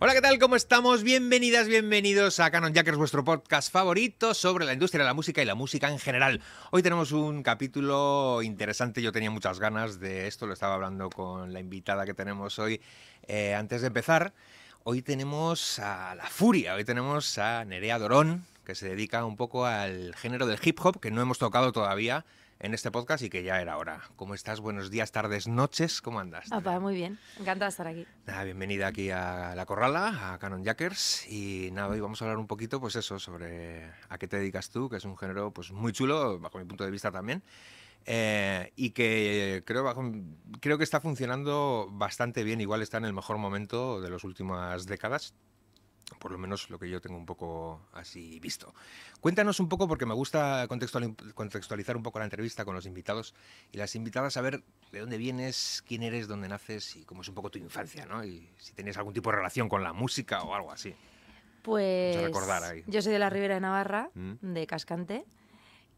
[0.00, 0.38] Hola, ¿qué tal?
[0.38, 1.02] ¿Cómo estamos?
[1.02, 5.44] Bienvenidas, bienvenidos a Canon Jackers, vuestro podcast favorito sobre la industria de la música y
[5.44, 6.40] la música en general.
[6.70, 11.52] Hoy tenemos un capítulo interesante, yo tenía muchas ganas de esto, lo estaba hablando con
[11.52, 12.80] la invitada que tenemos hoy.
[13.26, 14.34] Eh, antes de empezar,
[14.84, 19.66] hoy tenemos a La Furia, hoy tenemos a Nerea Dorón, que se dedica un poco
[19.66, 22.24] al género del hip hop, que no hemos tocado todavía
[22.60, 24.00] en este podcast y que ya era hora.
[24.16, 24.60] ¿Cómo estás?
[24.60, 26.00] Buenos días, tardes, noches.
[26.00, 26.50] ¿Cómo andas?
[26.52, 27.18] Opa, muy bien.
[27.38, 28.06] Encantada de estar aquí.
[28.26, 31.26] Nada, bienvenida aquí a La Corrala, a Canon Jackers.
[31.30, 34.70] Y nada, hoy vamos a hablar un poquito, pues eso, sobre a qué te dedicas
[34.70, 37.42] tú, que es un género pues muy chulo, bajo mi punto de vista también.
[38.06, 40.12] eh, y que creo, bajo-
[40.60, 44.86] creo que está funcionando bastante bien, igual está en el mejor momento de las últimas
[44.86, 45.34] décadas,
[46.20, 48.74] por lo menos lo que yo tengo un poco así visto.
[49.20, 53.34] Cuéntanos un poco, porque me gusta contextuali- contextualizar un poco la entrevista con los invitados
[53.72, 57.34] y las invitadas, saber de dónde vienes, quién eres, dónde naces y cómo es un
[57.34, 58.24] poco tu infancia, ¿no?
[58.24, 60.94] Y si tenías algún tipo de relación con la música o algo así.
[61.62, 62.84] Pues Vamos a recordar ahí.
[62.86, 64.32] yo soy de la Ribera de Navarra, Mm.
[64.40, 65.24] de Cascante,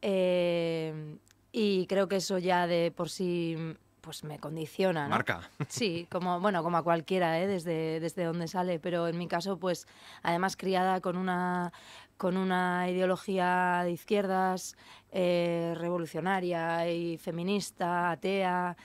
[0.03, 1.17] eh,
[1.53, 3.57] y creo que eso ya de por sí
[4.01, 5.11] pues me condiciona, ¿no?
[5.11, 5.51] Marca.
[5.69, 7.47] Sí, como bueno, como a cualquiera, ¿eh?
[7.47, 9.87] desde, desde donde sale, pero en mi caso, pues,
[10.23, 11.73] además criada con una
[12.17, 14.77] con una ideología de izquierdas,
[15.11, 18.77] eh, revolucionaria y feminista, atea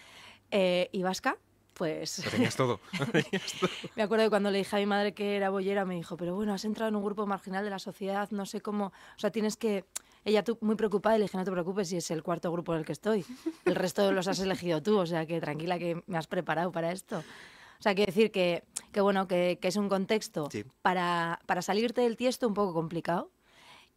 [0.51, 1.37] eh, y vasca,
[1.73, 2.79] pues Lo tenías todo.
[3.97, 6.33] Me acuerdo de cuando le dije a mi madre que era bollera, me dijo, pero
[6.33, 9.31] bueno, has entrado en un grupo marginal de la sociedad, no sé cómo, o sea,
[9.31, 9.83] tienes que...
[10.25, 12.73] Ella tú, muy preocupada y le dije, no te preocupes si es el cuarto grupo
[12.73, 13.23] en el que estoy.
[13.63, 16.91] El resto los has elegido tú, o sea, que tranquila que me has preparado para
[16.91, 17.19] esto.
[17.19, 20.65] O sea, quiero decir que, que bueno, que, que es un contexto Sí.
[20.81, 23.29] para, para salirte del tiesto un poco complicado.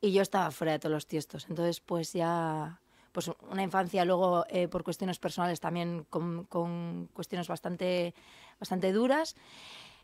[0.03, 1.47] Y yo estaba fuera de todos los tiestos.
[1.49, 2.81] Entonces, pues ya
[3.13, 8.15] pues una infancia luego eh, por cuestiones personales también con, con cuestiones bastante,
[8.61, 9.35] bastante duras.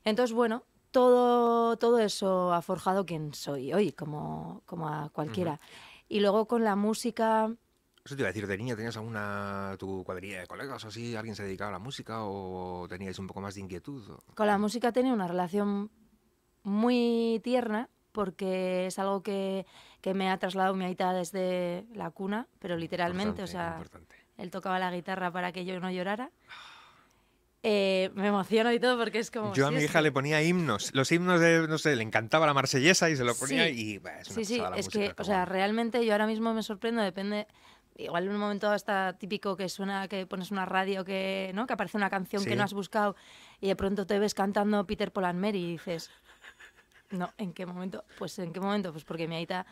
[0.05, 5.61] Entonces, bueno, todo, todo eso ha forjado quien soy hoy, como, como a cualquiera.
[6.09, 7.51] Y luego con la música,
[8.05, 11.17] Eso te iba a decir, ¿de niña tenías alguna tu cuadrilla de colegas o así?
[11.17, 14.11] ¿Alguien se dedicaba a la música o teníais un poco más de inquietud?
[14.11, 15.91] o- con la música tenía una relación
[16.63, 19.67] muy tierna porque es algo que,
[20.01, 24.15] que me ha trasladado mi aita desde la cuna, pero literalmente, o sea, importante.
[24.37, 26.31] él tocaba la guitarra para que yo no llorara.
[27.67, 29.55] Eh, me emociono y todo porque es como...
[29.55, 32.53] Yo a mi hija le ponía himnos, los himnos de, no sé, le encantaba la
[32.53, 33.95] marsellesa y se lo ponía Sí.
[33.95, 36.27] y bah, es una Sí, sí, la es música, que, o sea, realmente yo ahora
[36.27, 37.47] mismo me sorprendo, depende.
[37.97, 41.67] Igual en un momento está típico que suena, que pones una radio que, ¿no?
[41.67, 42.49] Que aparece una canción Sí.
[42.51, 43.17] que no has buscado
[43.63, 46.11] y de pronto te ves cantando Peter Mary y dices,
[47.11, 48.05] no, ¿en qué momento?
[48.19, 48.93] Pues ¿en qué momento?
[48.93, 49.65] Pues porque mi aita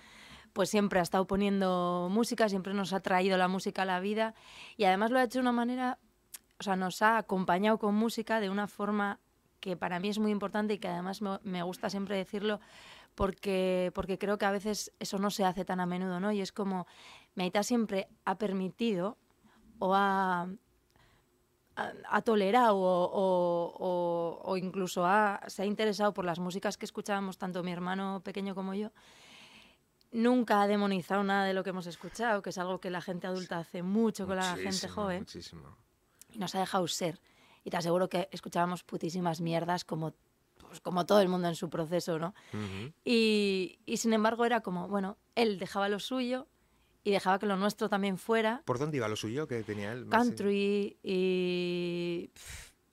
[0.55, 4.35] pues siempre ha estado poniendo música, siempre nos ha traído la música a la vida
[4.79, 5.99] y además lo ha hecho de una manera,
[6.63, 9.19] o sea, nos ha acompañado con música de una forma
[9.59, 12.61] que para mí es muy importante y que además me, me gusta siempre decirlo
[13.17, 16.31] porque, porque creo que a veces eso no se hace tan a menudo, ¿no?
[16.31, 16.87] Y es como,
[17.35, 19.19] mi aita siempre ha permitido
[19.81, 20.43] o ha,
[21.77, 26.77] ha, ha tolerado o, o- o- o incluso ha- se ha interesado por las músicas
[26.77, 28.91] que escuchábamos tanto mi hermano pequeño como yo.
[30.13, 33.27] Nunca ha demonizado nada de lo que hemos escuchado, que es algo que la gente
[33.27, 35.77] adulta hace mucho con la gente joven Muchísimo.
[36.33, 37.21] Y nos ha dejado ser.
[37.65, 40.15] Y te aseguro que escuchábamos putísimas mierdas como,
[40.67, 42.35] pues, como todo el mundo en su proceso, ¿no?
[43.05, 46.49] Y, y sin embargo era como, bueno, él dejaba lo suyo
[47.05, 50.07] y dejaba que lo nuestro también fuera ¿Por dónde iba lo suyo que tenía él?
[50.09, 52.31] Country y...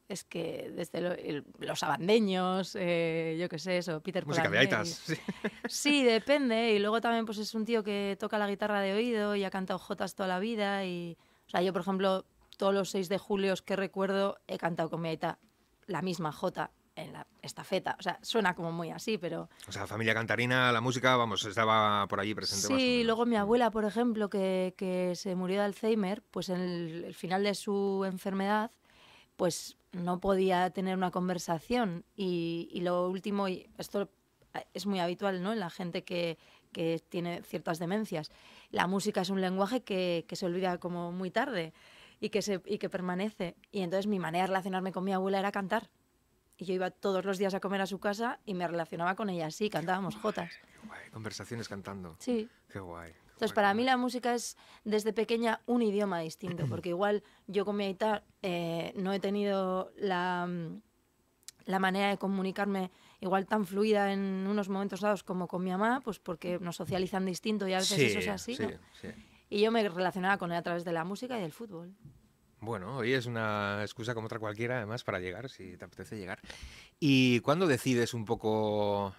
[0.08, 4.58] es que desde lo- el- los abandeños, eh, yo qué sé, eso, Peter Música de
[4.58, 5.04] and aitas.
[5.08, 5.20] Mary.
[5.20, 5.50] sí.
[5.70, 6.74] Sí, depende.
[6.74, 9.52] Y luego también pues es un tío que toca la guitarra de oído y ha
[9.52, 10.84] cantado jotas toda la vida.
[10.86, 12.26] Y, o sea, yo, por ejemplo,
[12.60, 15.40] todos los 6 de julio que recuerdo he cantado con mi aita
[15.88, 17.96] la misma jota en la estafeta.
[17.98, 19.50] O sea, suena como muy así, pero...
[19.70, 22.68] O sea, familia cantarina, la música, vamos, estaba por allí presente.
[22.68, 27.04] Sí, luego mi abuela, por ejemplo, que, que se murió de Alzheimer, pues en el,
[27.06, 28.72] el final de su enfermedad,
[29.38, 32.04] pues no podía tener una conversación.
[32.18, 34.10] Y, y lo último, y esto
[34.74, 35.54] es muy habitual ¿no?
[35.54, 36.38] en la gente que,
[36.74, 38.32] que tiene ciertas demencias,
[38.70, 41.72] la música es un lenguaje que, que se olvida como muy tarde
[42.20, 43.56] y que, se, y que permanece.
[43.72, 45.90] Y entonces mi manera de relacionarme con mi abuela era cantar.
[46.58, 49.30] Y yo iba todos los días a comer a su casa y me relacionaba con
[49.30, 50.52] ella así, cantábamos jotas.
[50.82, 52.16] Qué guay, conversaciones cantando.
[52.20, 52.50] Sí.
[52.70, 53.12] Qué guay.
[53.14, 57.24] qué Entonces, guay, para mí la música es desde pequeña un idioma distinto, porque igual
[57.48, 60.50] yo con mi aita eh, no he tenido la,
[61.66, 62.92] la manera de comunicarme
[63.22, 67.26] igual tan fluida en unos momentos dados como con mi mamá, pues porque nos socializan
[67.26, 68.56] distinto y a veces Sí, eso es así.
[68.56, 68.70] sí, ¿no?
[69.00, 69.08] sí.
[69.50, 71.94] Y yo me relacionaba con él a través de la música y del fútbol.
[72.62, 76.40] Bueno, hoy es una excusa como otra cualquiera, además, para llegar, si te apetece llegar.
[77.00, 79.16] ¿Y cuándo decides un poco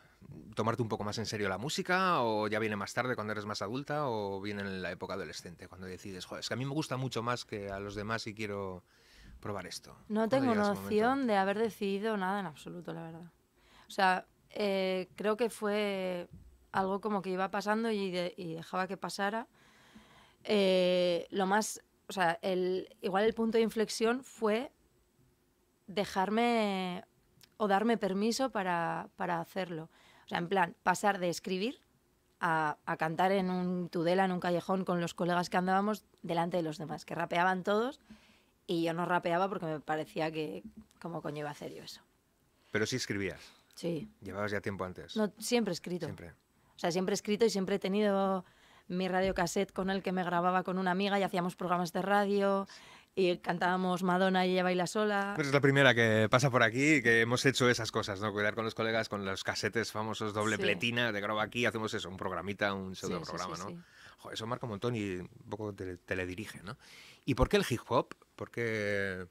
[0.55, 2.21] tomarte un poco más en serio la música?
[2.23, 4.09] ¿O ya viene más tarde, cuando eres más adulta?
[4.09, 6.97] ¿O viene en la época adolescente, cuando decides, joder, es que a mí me gusta
[6.99, 8.85] mucho más que a los demás y quiero
[9.41, 9.97] probar esto?
[10.09, 13.32] No ¿Cuándo tengo noción de haber decidido nada en absoluto, la verdad.
[13.88, 16.29] O sea, eh, creo que fue
[16.73, 19.49] algo como que iba pasando y, de- y dejaba que pasara.
[20.45, 24.73] Eh, lo más, o sea, el, igual el punto de inflexión fue
[25.87, 27.05] dejarme
[27.57, 29.91] o darme permiso para, para hacerlo.
[30.25, 31.79] O sea, en plan, pasar de escribir
[32.41, 36.57] a, a cantar en un tudela, en un callejón con los colegas que andábamos delante
[36.57, 38.01] de los demás, que rapeaban todos
[38.67, 40.63] y yo no rapeaba porque me parecía que,
[41.01, 42.01] ¿cómo coño iba a hacer yo eso?
[42.71, 43.41] Pero sí escribías.
[43.75, 45.17] Sí, Llevabas ya tiempo antes.
[45.17, 46.07] no, siempre he escrito.
[46.07, 46.31] Siempre.
[46.31, 48.45] O sea, siempre he escrito y siempre he tenido
[48.91, 52.67] mi radiocassette con el que me grababa con una amiga y hacíamos programas de radio
[53.15, 55.33] y cantábamos Madonna y ella baila sola.
[55.37, 58.33] Pues es la primera que pasa por aquí que hemos hecho esas cosas, ¿no?
[58.33, 60.63] Cuidar con los colegas con los casetes famosos doble Sí.
[60.63, 63.85] pletina, de grabo aquí, hacemos eso, un programita, un pseudo sí, programa, sí, ¿no?
[64.19, 66.77] Joder, eso marca un montón y un poco te, teledirige, ¿no?
[67.25, 68.15] ¿Y por qué el hip hop?
[68.37, 69.27] ¿Por qué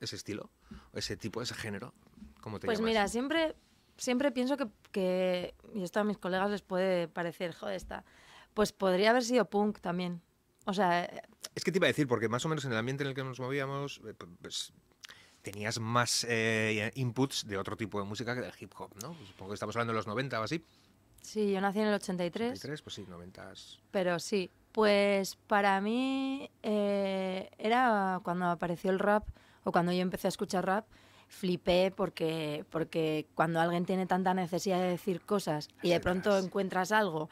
[0.00, 0.50] ese estilo?
[0.92, 1.94] ¿Ese tipo, ese género?
[2.40, 2.90] ¿Cómo te Pues llamas?
[2.90, 3.54] mira, siempre,
[3.96, 8.04] siempre pienso que, que, y esto a mis colegas les puede parecer, joder, está,
[8.54, 10.20] pues podría haber sido punk también.
[10.64, 11.04] O sea,
[11.54, 13.14] Es que te iba a decir, porque más o menos en el ambiente en el
[13.14, 14.72] que nos movíamos, eh, pu- pues
[15.42, 19.12] tenías más eh, inputs de otro tipo de música que del hip hop, ¿no?
[19.12, 20.64] Pues supongo que estamos hablando de los 90 o así.
[21.20, 22.50] sí, yo nací en el 83.
[22.52, 23.52] 83, pues sí, 90.
[23.90, 29.26] Pero sí, pues para mí eh, era cuando apareció el rap
[29.64, 30.86] o cuando yo empecé a escuchar rap,
[31.28, 36.92] flipé porque, porque cuando alguien tiene tanta necesidad de decir cosas y de pronto encuentras
[36.92, 37.28] algo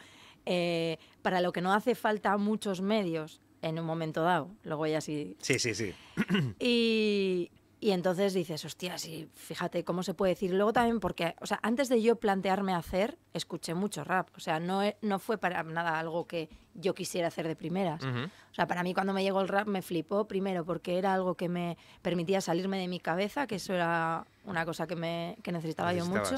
[0.52, 5.00] eh, para lo que no hace falta muchos medios en un momento dado, luego ya
[5.00, 5.94] sí Sí, sí, sí.
[6.58, 10.52] y, y entonces dices, hostia, sí, fíjate cómo se puede decir.
[10.52, 14.28] Luego también porque, o sea, antes de yo plantearme hacer, escuché mucho rap.
[14.36, 18.02] O sea, no, no fue para nada algo que yo quisiera hacer de primeras.
[18.02, 21.36] O sea, para mí cuando me llegó el rap me flipó primero porque era algo
[21.36, 25.52] que me permitía salirme de mi cabeza, que eso era una cosa que, me, que
[25.52, 26.34] necesitaba yo mucho.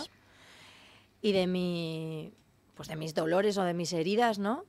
[1.23, 2.35] Y de mi,
[2.82, 4.64] pues de mis dolores o de mis heridas, ¿no?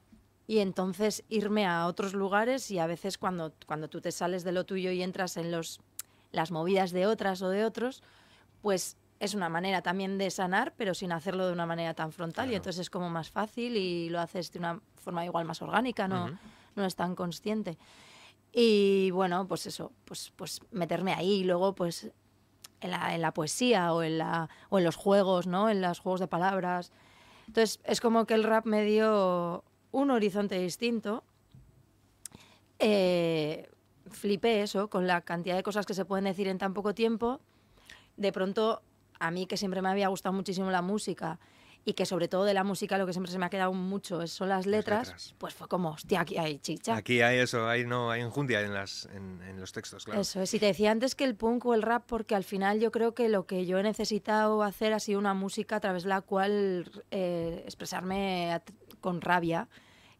[0.45, 4.51] Y entonces irme a otros lugares y a veces cuando, cuando tú te sales de
[4.51, 5.79] lo tuyo y entras en los,
[6.31, 8.03] las movidas de otras o de otros,
[8.61, 12.51] pues es una manera también de sanar, pero sin hacerlo de una manera tan frontal.
[12.51, 16.07] Y entonces es como más fácil y lo haces de una forma igual más orgánica,
[16.07, 16.37] no,
[16.75, 17.79] no es tan consciente.
[18.51, 22.11] Y bueno, pues eso, pues, pues meterme ahí y luego pues
[22.79, 25.67] en la, en la poesía o en, la, o en los juegos, ¿no?
[25.71, 26.91] En los juegos de palabras.
[27.47, 31.23] Entonces es como que el rap me dio un horizonte distinto.
[32.79, 33.69] Eh,
[34.09, 37.39] flipé eso, con la cantidad de cosas que se pueden decir en tan poco tiempo.
[38.17, 38.81] De pronto,
[39.19, 41.39] a mí que siempre me había gustado muchísimo la música
[41.85, 44.25] y que sobre todo de la música lo que siempre se me ha quedado mucho
[44.27, 45.35] son las letras, letras.
[45.37, 46.95] pues fue como, hostia, aquí hay chicha.
[46.95, 50.21] Aquí hay eso, hay, no, hay enjundia en, las, en, en los textos, claro.
[50.21, 52.79] Eso es, y te decía antes que el punk o el rap, porque al final
[52.79, 56.03] yo creo que lo que yo he necesitado hacer ha sido una música a través
[56.03, 58.61] de la cual eh, expresarme
[59.01, 59.67] con rabia.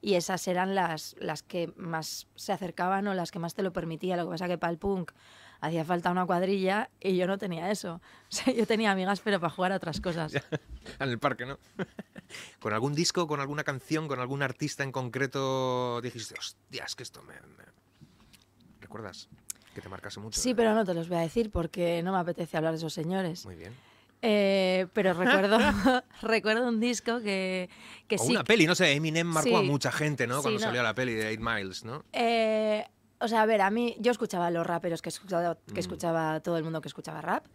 [0.01, 3.71] Y esas eran las, las que más se acercaban o las que más te lo
[3.71, 4.17] permitía.
[4.17, 5.13] Lo que pasa que para el punk
[5.65, 8.01] hacía falta una cuadrilla y yo no tenía eso.
[8.33, 10.33] O sea, yo tenía amigas, pero para jugar a otras cosas.
[10.99, 11.59] En el parque, ¿no?
[12.59, 17.03] ¿Con algún disco, con alguna canción, con algún artista en concreto dijiste, hostia, es que
[17.03, 17.35] esto me...
[17.35, 17.71] me-"?
[18.81, 19.29] ¿Recuerdas?
[19.73, 20.39] Que te marcase mucho.
[20.41, 20.55] Sí, ¿eh?
[20.55, 23.45] pero no te los voy a decir porque no me apetece hablar de esos señores.
[23.45, 23.73] Muy bien.
[24.21, 25.57] Eh, pero recuerdo,
[26.21, 27.69] recuerdo un disco que,
[28.07, 29.67] que o sí una peli, no sé, Eminem marcó a Sí.
[29.67, 30.37] mucha gente, ¿no?
[30.37, 30.65] Sí, Cuando no.
[30.65, 32.03] salió la peli de Eight Miles, ¿no?
[32.13, 32.85] Eh,
[33.23, 35.79] o sea, a ver, a mí, yo escuchaba a los raperos que escuchaba, que Mm.
[35.79, 37.45] escuchaba todo el mundo que escuchaba rap.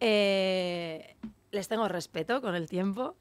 [0.00, 1.16] Eh,
[1.50, 3.16] les tengo respeto con el tiempo.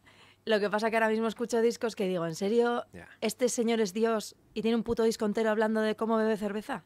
[0.46, 2.86] Lo que pasa que ahora mismo escucho discos que digo, ¿en serio?
[2.94, 3.08] Ya.
[3.22, 6.84] ¿Este señor es Dios y tiene un puto disco entero hablando de cómo bebe cerveza?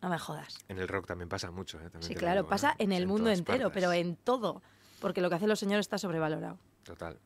[0.00, 0.58] No me jodas.
[0.68, 1.90] En el rock también pasa mucho, ¿eh?
[1.90, 2.50] También Sí, claro, digo, ¿eh?
[2.50, 3.74] pasa en el mundo todas entero, partes.
[3.82, 4.62] pero en todo.
[5.00, 6.58] Porque lo que hacen los señores está sobrevalorado.
[6.82, 7.18] Total.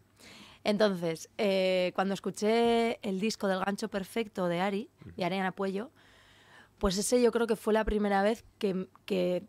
[0.65, 5.91] Entonces, eh, cuando escuché el disco del gancho perfecto de Ari, de Ariana Puello,
[6.79, 9.45] pues ese yo creo que fue la primera vez que, que,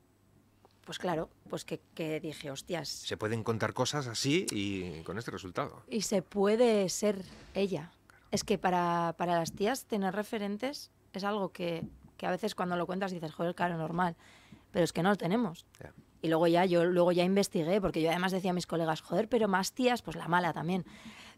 [0.86, 5.31] pues claro, pues que, que dije, hostias, Se pueden contar cosas así y con este
[5.31, 5.84] resultado.
[5.89, 7.91] y se puede ser ella.
[8.31, 11.86] Es que para, para las tías tener referentes es algo que,
[12.17, 14.15] que a veces cuando lo cuentas dices, joder, claro, normal,
[14.72, 15.65] pero es que no lo tenemos.
[16.22, 19.29] Y luego ya, yo luego ya investigué, porque yo además decía a mis colegas, joder,
[19.29, 20.84] pero más tías, pues la mala también.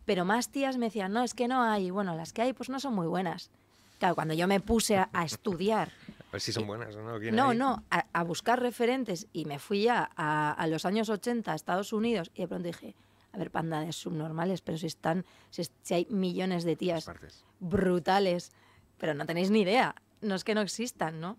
[0.05, 1.91] Pero más tías me decían, no, es que no hay.
[1.91, 3.51] Bueno, las que hay, pues no son muy buenas.
[3.99, 5.91] Claro, cuando yo me puse a, a estudiar
[6.31, 7.19] ver si son buenas o no.
[7.19, 7.57] ¿Quién No, hay?
[7.57, 11.55] no, a, a buscar referentes y me fui ya a, a los años 80 a
[11.55, 12.95] Estados Unidos y de pronto dije,
[13.33, 17.09] a ver, panda de subnormales, pero si están, si, si hay millones de tías
[17.59, 18.51] brutales,
[18.97, 21.37] pero no tenéis ni idea, no es que no existan, ¿no?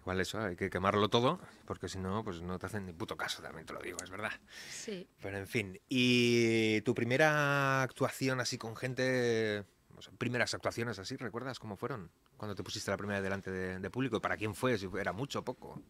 [0.00, 3.16] Igual eso, hay que quemarlo todo, porque si no, pues no te hacen ni puto
[3.16, 4.32] caso, también te lo digo, es verdad.
[4.70, 5.06] Sí.
[5.20, 9.64] Pero en fin, ¿y tu primera actuación así con gente,
[10.02, 12.10] sea, primeras actuaciones así, recuerdas cómo fueron?
[12.36, 14.78] Cuando te pusiste la primera delante de, de público, ¿y ¿para quién fue?
[14.78, 15.80] Si era mucho o poco.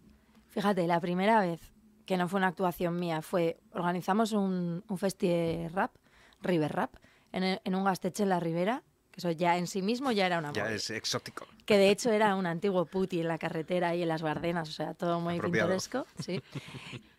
[0.48, 1.60] Fíjate, la primera vez
[2.06, 5.92] que no fue una actuación mía fue, organizamos un, un festi rap,
[6.42, 6.94] River Rap,
[7.32, 10.26] en, el- en un gasteche en la Ribera, que eso ya en sí mismo ya
[10.26, 11.46] era una Ya es exótico.
[11.66, 14.72] que de hecho era un antiguo puti en la carretera y en las Bardenas, o
[14.72, 15.68] sea, todo muy Apropiado.
[15.68, 16.40] pintoresco, sí.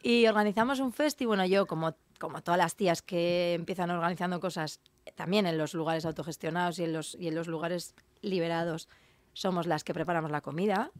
[0.03, 4.79] Y organizamos un festi, bueno, yo como, como todas las tías que empiezan organizando cosas,
[5.15, 8.87] también en los lugares autogestionados y en los, y en los lugares liberados,
[9.33, 10.91] somos las que preparamos la comida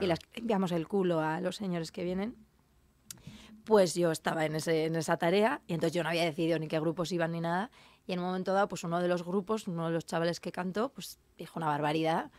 [0.00, 2.36] y las que limpiamos el culo a los señores que vienen.
[3.64, 6.66] Pues yo estaba en, ese, en esa tarea y entonces yo no había decidido ni
[6.68, 7.70] qué grupos iban ni nada.
[8.06, 10.50] Y en un momento dado, pues uno de los grupos, uno de los chavales que
[10.50, 12.30] cantó, pues dijo una barbaridad.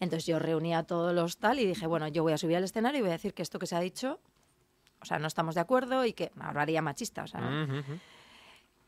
[0.00, 2.64] Entonces yo reuní a todos los tal y dije, bueno, yo voy a subir al
[2.64, 4.20] escenario y voy a decir que esto que se ha dicho,
[5.00, 7.40] o sea, no estamos de acuerdo y que una barbaridad machista, o sea.
[7.40, 7.98] Ujú, ujú.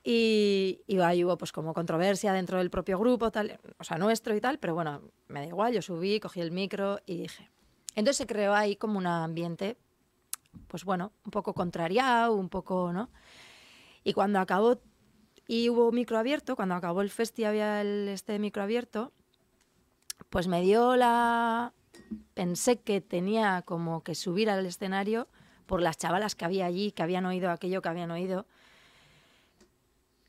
[0.02, 4.34] Y, y ahí hubo pues como controversia dentro del propio grupo, tal, o sea, nuestro
[4.34, 7.50] y tal, pero bueno, me da igual, yo subí, cogí el micro y dije.
[7.94, 9.76] Entonces se creó ahí como un ambiente,
[10.68, 13.10] pues bueno, un poco contrariado, un poco, ¿no?
[14.04, 14.80] Y cuando acabó,
[15.46, 19.12] y hubo micro abierto, cuando acabó el festi había el, este micro abierto,
[20.30, 21.72] pues me dio la...
[22.34, 25.28] Pensé que tenía como que subir al escenario
[25.66, 28.46] por las chavalas que había allí, que habían oído aquello que habían oído.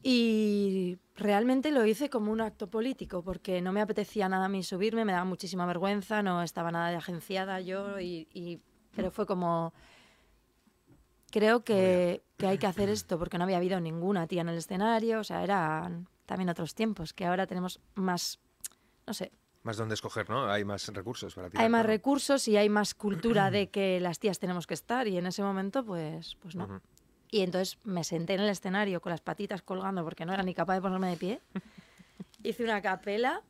[0.04, 4.64] Y realmente lo hice como un acto político, porque no me apetecía nada a mí
[4.64, 8.60] subirme, me daba muchísima vergüenza, no estaba nada de agenciada yo, y, y-
[8.96, 9.74] pero fue como...
[11.32, 14.58] Creo que, que hay que hacer esto, porque no había habido ninguna tía en el
[14.58, 18.40] escenario, o sea, eran también otros tiempos, que ahora tenemos más,
[19.08, 19.32] no sé,
[19.64, 20.50] Más donde escoger, ¿no?
[20.50, 21.58] Hay más recursos para ti.
[21.58, 25.18] hay más recursos y hay más cultura de que las tías tenemos que estar, y
[25.18, 26.82] en ese momento, pues, pues no.
[27.32, 30.54] Y entonces me senté en el escenario con las patitas colgando porque no era ni
[30.54, 31.42] capaz de ponerme de pie.
[32.44, 33.42] Hice una capela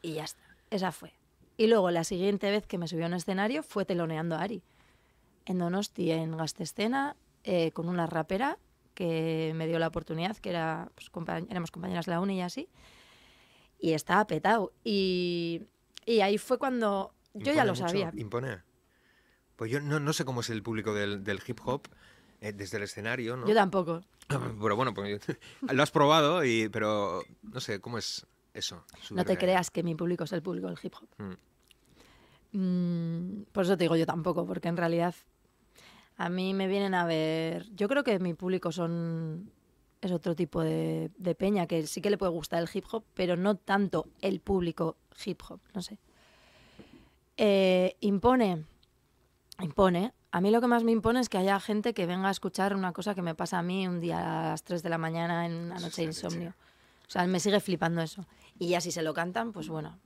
[0.00, 0.42] y ya está.
[0.70, 1.12] Esa fue.
[1.56, 4.62] Y luego la siguiente vez que me subió a un escenario fue teloneando a Ari.
[5.46, 8.58] En Donosti, en Gastescena, eh, con una rapera
[8.94, 12.42] que me dio la oportunidad, que era, pues, compa- éramos compañeras de la uni y
[12.42, 12.68] así.
[13.78, 14.72] Y estaba petado.
[14.84, 15.62] Y,
[16.06, 18.12] y ahí fue cuando yo ya Impone lo mucho, sabía.
[18.16, 18.58] Impone.
[19.56, 21.88] Pues yo no, no sé cómo es el público del, del hip hop
[22.44, 23.48] eh, desde el escenario, ¿no?
[23.48, 24.02] Yo tampoco.
[24.28, 25.22] Pero bueno, pues,
[25.72, 28.84] lo has probado, y, pero no sé, ¿cómo es eso?
[29.10, 31.08] No te creas que mi público es el público del hip hop.
[32.52, 32.58] Mm.
[32.58, 35.14] Mm, por eso te digo yo tampoco, porque en realidad
[36.18, 37.66] a mí me vienen a ver.
[37.74, 39.50] Yo creo que mi público son
[40.02, 43.04] es otro tipo de, de peña que sí que le puede gustar el hip hop,
[43.14, 45.98] pero no tanto el público hip hop, no sé.
[47.38, 48.64] Eh, impone,
[49.60, 50.12] impone.
[50.34, 52.74] A mí lo que más me impone es que haya gente que venga a escuchar
[52.74, 55.46] una cosa que me pasa a mí un día a las 3 de la mañana
[55.46, 56.56] en una noche de insomnio.
[57.06, 58.26] O sea, me sigue flipando eso.
[58.58, 59.96] Y ya si se lo cantan, pues bueno.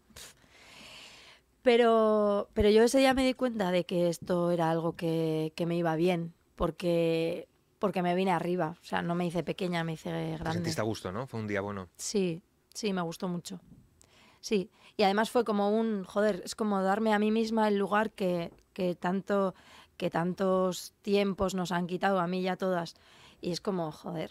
[1.62, 5.64] Pero, pero yo ese día me di cuenta de que esto era algo que, que
[5.64, 8.76] me iba bien, porque, porque me vine arriba.
[8.82, 10.52] O sea, no me hice pequeña, me hice Te grande.
[10.52, 11.26] sentiste a gusto, ¿no?
[11.26, 11.88] Fue un día bueno.
[11.96, 12.42] Sí,
[12.74, 13.60] sí, me gustó mucho.
[14.40, 18.10] Sí, y además fue como un, joder, es como darme a mí misma el lugar
[18.10, 19.54] que, que tanto
[19.98, 22.94] que tantos tiempos nos han quitado a mí y a todas.
[23.42, 24.30] Y es como, joder,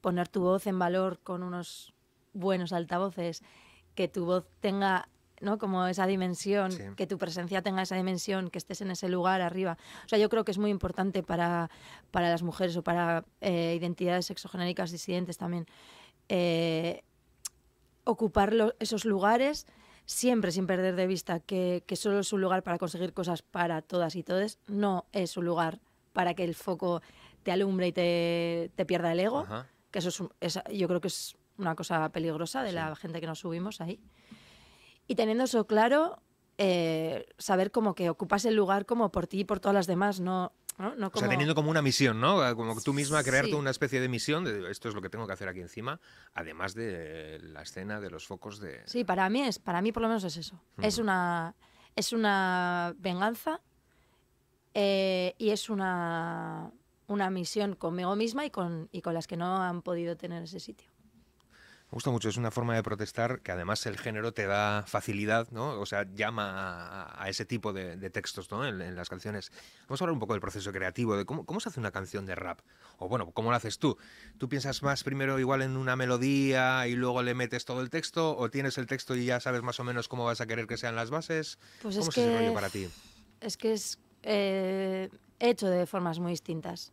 [0.00, 1.92] poner tu voz en valor con unos
[2.32, 3.42] buenos altavoces,
[3.94, 5.08] que tu voz tenga,
[5.40, 5.58] ¿no?
[5.58, 6.82] Como esa dimensión, Sí.
[6.96, 9.76] que tu presencia tenga esa dimensión, que estés en ese lugar arriba.
[10.04, 11.70] O sea, yo creo que es muy importante para,
[12.10, 15.66] para las mujeres o para eh, identidades sexogenéricas disidentes también.
[16.28, 17.02] eh,
[18.04, 19.66] ocupar lo- esos lugares
[20.06, 23.82] siempre sin perder de vista que, que solo es un lugar para conseguir cosas para
[23.82, 25.80] todas y todos, no es un lugar
[26.12, 27.00] para que el foco
[27.42, 29.66] te alumbre y te, te pierda el ego, Ajá.
[29.90, 32.74] que eso es, yo creo que es una cosa peligrosa de Sí.
[32.74, 34.00] la gente que nos subimos ahí.
[35.06, 36.20] Y teniendo eso claro,
[36.58, 40.20] eh, saber como que ocupas el lugar como por ti y por todas las demás,
[40.20, 42.38] no, no, no O sea, teniendo como una misión, ¿no?
[42.56, 43.56] Como tú misma crearte Sí.
[43.56, 46.00] una especie de misión de esto es lo que tengo que hacer aquí encima,
[46.34, 48.82] además de la escena de los focos de...
[48.86, 50.60] Sí, para mí es, para mí por lo menos es eso.
[50.80, 51.54] Es una,
[51.94, 53.60] es una venganza
[54.74, 56.72] eh, y es una,
[57.06, 60.58] una misión conmigo misma y con, y con las que no han podido tener ese
[60.60, 60.90] sitio.
[61.90, 65.48] Me gusta mucho, es una forma de protestar que además el género te da facilidad,
[65.52, 65.78] ¿no?
[65.78, 68.66] O sea, llama a, ese tipo de, textos, ¿no?
[68.66, 69.52] En, las canciones.
[69.86, 72.26] Vamos a hablar un poco del proceso creativo, de cómo, cómo se hace una canción
[72.26, 72.60] de rap.
[72.98, 73.96] O bueno, ¿cómo lo haces tú?
[74.38, 78.36] ¿Tú piensas más primero igual en una melodía y luego le metes todo el texto?
[78.36, 80.76] ¿O tienes el texto y ya sabes más o menos cómo vas a querer que
[80.76, 81.58] sean las bases?
[81.80, 82.88] Pues ¿Cómo es, es ese que, rollo para ti?
[83.40, 86.92] Es que es eh, hecho de formas muy distintas.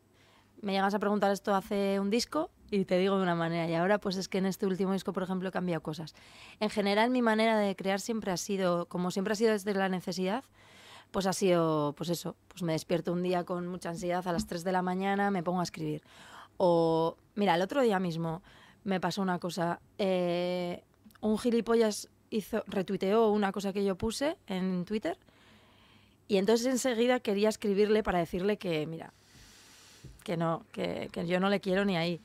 [0.62, 3.70] Me llegas a preguntar esto hace un disco y te digo de una manera.
[3.70, 6.16] Y ahora, pues es que en este último disco, por ejemplo, he cambiado cosas.
[6.62, 9.90] En general, mi manera de crear siempre ha sido, como siempre ha sido desde la
[9.90, 10.46] necesidad,
[11.12, 14.48] pues ha sido, pues eso, pues me despierto un día con mucha ansiedad a las
[14.48, 16.02] 3 de la mañana, me pongo a escribir.
[16.56, 18.42] O, mira, el otro día mismo
[18.86, 19.82] me pasó una cosa.
[19.98, 20.82] Eh,
[21.20, 25.18] un gilipollas hizo, retuiteó una cosa que yo puse en Twitter
[26.30, 29.12] y entonces enseguida quería escribirle para decirle que, mira,
[30.24, 32.22] que no, que, que yo no le quiero ni ahí.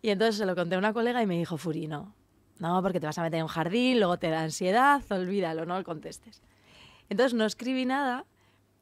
[0.00, 2.14] Y entonces se lo conté a una colega y me dijo, Furi, no,
[2.82, 5.84] porque te vas a meter en un jardín, luego te da ansiedad, olvídalo, no lo
[5.84, 6.42] contestes.
[7.08, 8.24] Entonces no escribí nada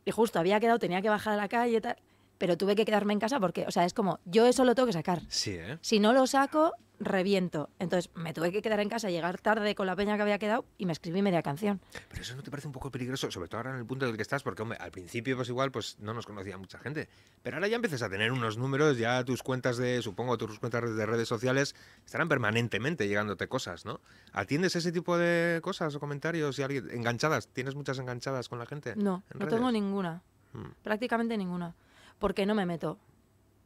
[0.04, 1.96] y justo había quedado, tenía que bajar a la calle tal,
[2.38, 4.86] pero tuve que quedarme en casa porque, o sea, es como, yo eso lo tengo
[4.86, 5.22] que sacar.
[5.28, 5.78] Sí, ¿eh?
[5.80, 7.70] Si no lo saco, reviento.
[7.78, 10.64] Entonces me tuve que quedar en casa, llegar tarde con la peña que había quedado
[10.78, 11.80] y me escribí media canción.
[12.08, 14.12] Pero eso no te parece un poco peligroso, sobre todo ahora en el punto en
[14.12, 17.08] el que estás, porque hombre, al principio pues igual pues no nos conocía mucha gente,
[17.42, 20.96] pero ahora ya empiezas a tener unos números, ya tus cuentas de, supongo, tus cuentas
[20.96, 21.74] de redes sociales
[22.04, 24.00] estarán permanentemente llegándote cosas, ¿no?
[24.32, 27.48] ¿Atiendes ese tipo de cosas o comentarios y alguien enganchadas?
[27.48, 28.94] ¿Tienes muchas enganchadas con la gente?
[28.96, 30.22] No, no tengo ninguna.
[30.52, 30.70] Hmm.
[30.82, 31.74] Prácticamente ninguna.
[32.18, 32.98] Porque no me meto.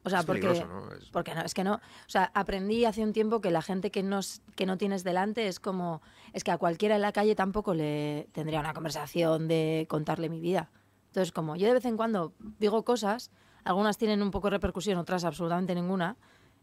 [0.03, 0.93] O sea, porque, ¿no?
[0.93, 1.09] Es...
[1.11, 1.75] porque no, es que no.
[1.75, 4.19] O sea, aprendí hace un tiempo que la gente que no,
[4.55, 6.01] que no tienes delante es como.
[6.33, 10.39] Es que a cualquiera en la calle tampoco le tendría una conversación de contarle mi
[10.39, 10.71] vida.
[11.07, 13.31] Entonces, como yo de vez en cuando digo cosas,
[13.63, 16.17] algunas tienen un poco de repercusión, otras absolutamente ninguna,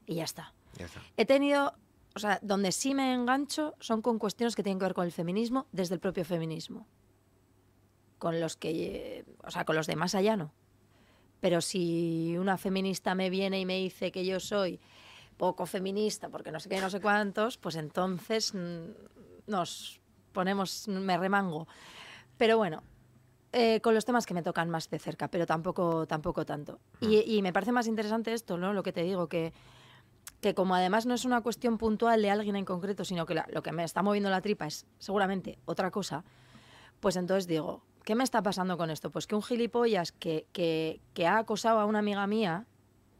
[0.06, 0.52] y ya está.
[0.76, 1.00] Ya está.
[1.16, 1.74] He tenido.
[2.16, 5.12] O sea, donde sí me engancho son con cuestiones que tienen que ver con el
[5.12, 6.88] feminismo desde el propio feminismo.
[8.18, 9.24] Con los que.
[9.44, 10.52] O sea, con los de más allá no.
[11.40, 14.80] Pero si una feminista me viene y me dice que yo soy
[15.36, 18.90] poco feminista porque no sé qué, no sé cuántos, pues entonces mm,
[19.46, 20.00] nos
[20.32, 21.66] ponemos, me remango.
[22.36, 22.82] Pero bueno,
[23.52, 26.80] eh, con los temas que me tocan más de cerca, pero tampoco, tampoco tanto.
[27.00, 28.74] Y, me parece más interesante esto, ¿no?
[28.74, 29.52] Lo que te digo, que,
[30.40, 33.62] que como además no es una cuestión puntual de alguien en concreto, sino que lo
[33.62, 36.24] que me está moviendo la tripa es seguramente otra cosa,
[37.00, 39.10] pues entonces digo, ¿Qué me está pasando con esto?
[39.10, 42.64] Pues que un gilipollas que, que, ha acosado a una amiga mía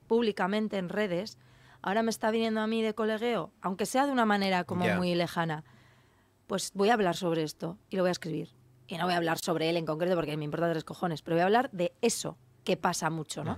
[0.07, 1.37] públicamente en redes,
[1.83, 5.15] ahora me está viniendo a mí de colegueo, aunque sea de una manera como muy
[5.15, 5.63] lejana,
[6.47, 8.55] pues voy a hablar sobre esto y lo voy a escribir.
[8.87, 11.35] Y no voy a hablar sobre él en concreto porque me importa tres cojones, pero
[11.35, 13.57] voy a hablar de eso, que pasa mucho, ¿no?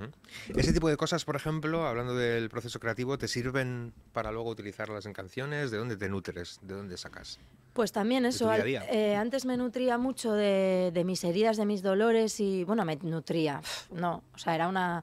[0.54, 5.04] Ese tipo de cosas, por ejemplo, hablando del proceso creativo, ¿te sirven para luego utilizarlas
[5.04, 5.72] en canciones?
[5.72, 6.60] ¿De dónde te nutres?
[6.62, 7.40] ¿De dónde sacas?
[7.72, 8.52] Pues también eso.
[8.54, 13.60] Eh, antes me nutría mucho de, mis heridas, de mis dolores y, bueno, me nutría.
[13.90, 15.02] No, o sea, era una...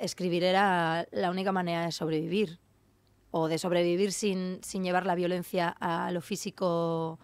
[0.00, 2.60] escribir era la única manera de sobrevivir
[3.32, 7.18] o de sobrevivir sin, sin llevar la violencia a lo físico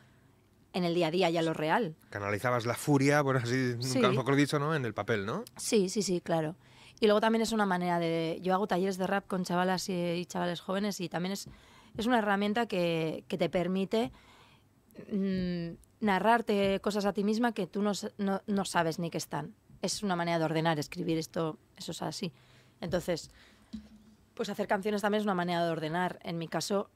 [0.76, 1.96] en el día a día y a lo real.
[2.10, 4.74] Canalizabas la furia, por así nunca mejor dicho, ¿no?
[4.74, 5.42] En el papel, ¿no?
[5.56, 6.54] Sí, sí, sí, claro.
[7.00, 8.38] Y luego también es una manera de...
[8.42, 11.48] Yo hago talleres de rap con chavalas y, chavales jóvenes y también es,
[11.96, 14.12] es una herramienta que, que te permite
[15.10, 19.54] mm, narrarte cosas a ti misma que tú no, no, no, sabes ni que están.
[19.80, 22.34] Es una manera de ordenar, escribir esto, eso es así.
[22.82, 23.30] Entonces,
[24.34, 26.18] pues hacer canciones también es una manera de ordenar.
[26.22, 26.90] En mi caso,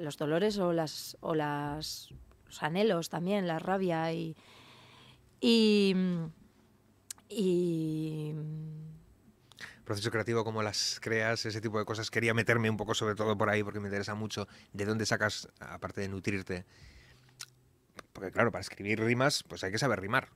[0.00, 2.12] los dolores o las, o las
[2.52, 4.36] los anhelos también, la rabia y,
[5.40, 5.94] y,
[9.84, 12.10] proceso creativo, cómo las creas, ese tipo de cosas.
[12.10, 15.48] Quería meterme un poco sobre todo por ahí porque me interesa mucho de dónde sacas,
[15.60, 16.66] aparte de nutrirte.
[18.12, 20.28] Porque claro, para escribir rimas, pues hay que saber rimar.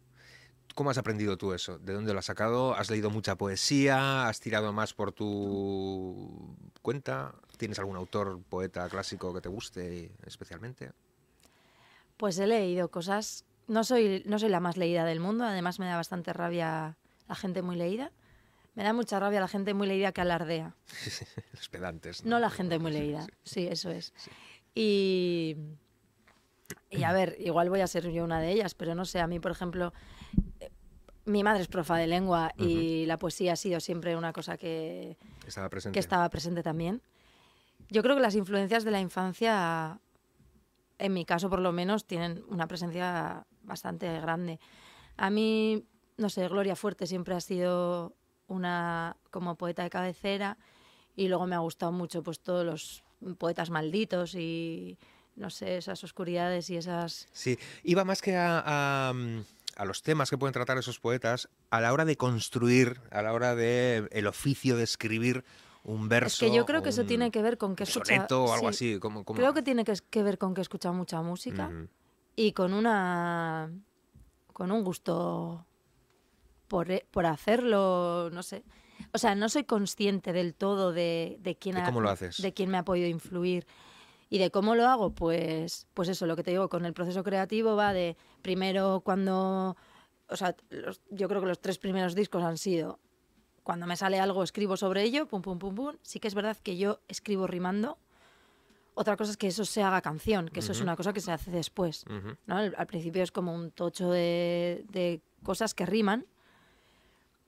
[0.75, 1.79] ¿Cómo has aprendido tú eso?
[1.79, 2.75] ¿De dónde lo has sacado?
[2.75, 4.27] ¿Has leído mucha poesía?
[4.27, 7.35] ¿Has tirado más por tu cuenta?
[7.59, 10.93] ¿Tienes algún autor, poeta clásico que te guste especialmente?
[12.17, 13.45] Pues he leído cosas.
[13.69, 16.97] No soy, no soy la más leída del mundo, además me da bastante rabia
[17.29, 18.13] la gente muy leída.
[18.75, 20.77] Me da mucha rabia la gente muy leída que alardea.
[21.53, 22.25] Los pedantes.
[22.25, 22.39] ¿no?
[22.39, 23.27] la gente muy leída.
[23.43, 24.13] Sí, eso es.
[24.75, 25.57] Y,
[26.91, 29.27] y a ver, igual voy a ser yo una de ellas, pero no sé, a
[29.27, 29.95] mí, por ejemplo,
[30.61, 30.71] eh,
[31.25, 35.17] mi madre es profa de lengua y la poesía ha sido siempre una cosa que
[35.47, 35.95] estaba presente.
[35.95, 37.01] que estaba presente también.
[37.89, 40.01] Yo creo que las influencias de la infancia
[40.99, 44.59] en mi caso por lo menos, tienen una presencia bastante grande.
[45.17, 45.85] A mí,
[46.17, 48.15] no sé, Gloria Fuerte siempre ha sido
[48.49, 50.59] una como poeta de cabecera
[51.15, 53.05] y luego me ha gustado mucho pues todos los
[53.39, 54.99] poetas malditos y
[55.35, 57.29] no sé, esas oscuridades y esas...
[57.33, 58.63] Sí, iba más que a,
[59.09, 59.45] a, mm,
[59.85, 63.55] los temas que pueden tratar esos poetas a la hora de construir, a la hora
[63.55, 65.45] de el oficio de escribir
[65.87, 66.45] un verso.
[66.45, 68.15] Es que yo creo que eso un- tiene que ver con que escucha...
[68.17, 69.01] soneto o algo sí, así.
[69.35, 71.71] Creo que tiene que, que ver con que escucha mucha música
[72.35, 73.71] y con una...
[74.53, 75.65] con un gusto
[76.69, 78.65] por, e- por hacerlo, no sé.
[79.13, 82.41] O sea, no soy consciente del todo de, de quién ¿De ha- cómo lo haces?
[82.43, 83.67] de quién me ha podido influir.
[84.29, 85.11] ¿Y de cómo lo hago?
[85.15, 89.77] Pues, pues eso, lo que te digo, con el proceso creativo va de primero cuando,
[90.29, 92.99] o sea, los- yo creo que los tres primeros discos han sido
[93.67, 95.97] cuando me sale algo escribo sobre ello, pum, pum, pum, pum.
[96.03, 97.99] Sí que es verdad que yo escribo rimando.
[98.95, 101.33] Otra cosa es que eso se haga canción, que eso es una cosa que se
[101.33, 102.05] hace después.
[102.47, 102.57] ¿no?
[102.57, 106.27] Al, al principio es como un tocho de, de cosas que riman,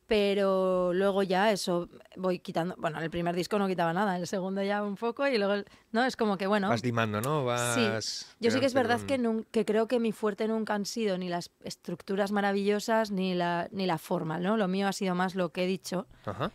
[0.09, 2.75] pero luego ya eso voy quitando.
[2.79, 5.53] Bueno, en el primer disco no quitaba nada, el segundo ya un poco y luego,
[5.53, 6.05] el- ¿no?
[6.05, 6.71] Es como que bueno.
[6.71, 7.45] Vas limando, ¿no?
[7.45, 10.75] Vas Sí, yo sí que es verdad que, nun- que creo que mi fuerte nunca
[10.75, 14.57] han sido ni las estructuras maravillosas ni la, ni la forma, ¿no?
[14.57, 16.07] Lo mío ha sido más lo que he dicho.
[16.25, 16.51] Ajá.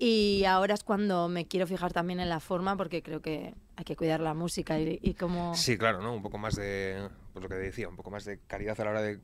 [0.00, 3.84] Y ahora es cuando me quiero fijar también en la forma porque creo que hay
[3.84, 5.54] que cuidar la música y, y como...
[5.54, 6.12] Sí, claro, ¿no?
[6.14, 8.90] Un poco más de, pues lo que decía, un poco más de calidad a la
[8.90, 9.20] hora de,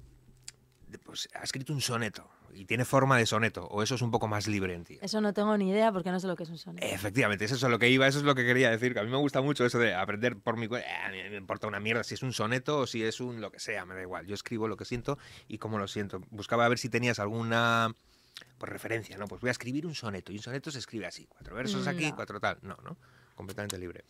[0.98, 4.28] pues ha escrito un soneto y tiene forma de soneto, o eso es un poco
[4.28, 4.98] más libre en ti.
[5.02, 6.86] Eso no tengo ni idea porque no sé lo que es un sonido.
[6.86, 9.10] Efectivamente, eso es lo que iba, eso es lo que quería decir, que a mí
[9.10, 12.14] me gusta mucho eso de aprender por mi cuenta, eh, me importa una mierda si
[12.14, 14.68] es un soneto o si es un lo que sea, me da igual, yo escribo
[14.68, 16.20] lo que siento y cómo lo siento.
[16.30, 17.92] Buscaba a ver si tenías alguna
[18.58, 19.26] pues, referencia, ¿no?
[19.26, 22.10] Pues voy a escribir un soneto y un soneto se escribe así, cuatro versos aquí,
[22.10, 22.16] No.
[22.16, 22.96] cuatro tal, no, ¿no?
[23.34, 24.04] Completamente libre.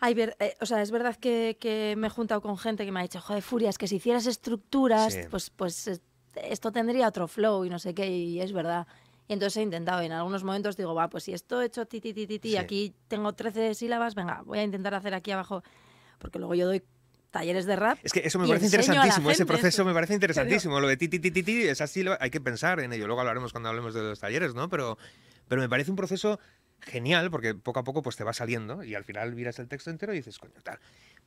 [0.00, 2.92] Ay, ver- eh, o sea, es verdad que, que me he juntado con gente que
[2.92, 5.20] me ha dicho, joder, Furia, es que si hicieras estructuras, Sí.
[5.30, 6.00] pues, pues
[6.34, 8.86] esto tendría otro flow y no sé qué, y es verdad.
[9.28, 11.86] Y entonces he intentado, y en algunos momentos digo, va, pues si esto he hecho
[11.86, 12.56] ti, ti, ti, ti, ti, Sí.
[12.58, 15.62] aquí tengo 13 sílabas, venga, voy a intentar hacer aquí abajo,
[16.18, 16.82] porque luego yo doy
[17.30, 17.98] talleres de rap.
[18.02, 19.84] Es que eso me parece interesantísimo, ese proceso eso.
[19.84, 20.12] me parece
[20.60, 23.06] interesantísimo, lo de ti, ti, ti, ti, ti, es así, hay que pensar en ello,
[23.06, 24.68] luego hablaremos cuando hablemos de los talleres, ¿no?
[24.68, 24.96] Pero,
[25.48, 26.38] pero me parece un proceso
[26.80, 29.90] genial porque poco a poco pues te va saliendo y al final miras el texto
[29.90, 30.78] entero y dices, coño, tal.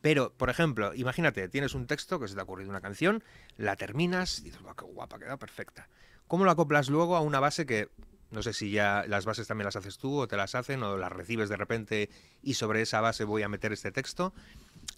[0.02, 3.24] Pero, por ejemplo, imagínate, tienes un texto que se te ha ocurrido una canción,
[3.58, 5.90] la terminas y dices, "Buah, qué guapa, ha quedado perfecta.
[6.28, 7.90] ¿Cómo lo acoplas luego a una base que,
[8.32, 10.98] no sé si ya las bases también las haces tú o te las hacen o
[10.98, 12.10] las recibes de repente
[12.42, 14.34] y sobre esa base voy a meter este texto?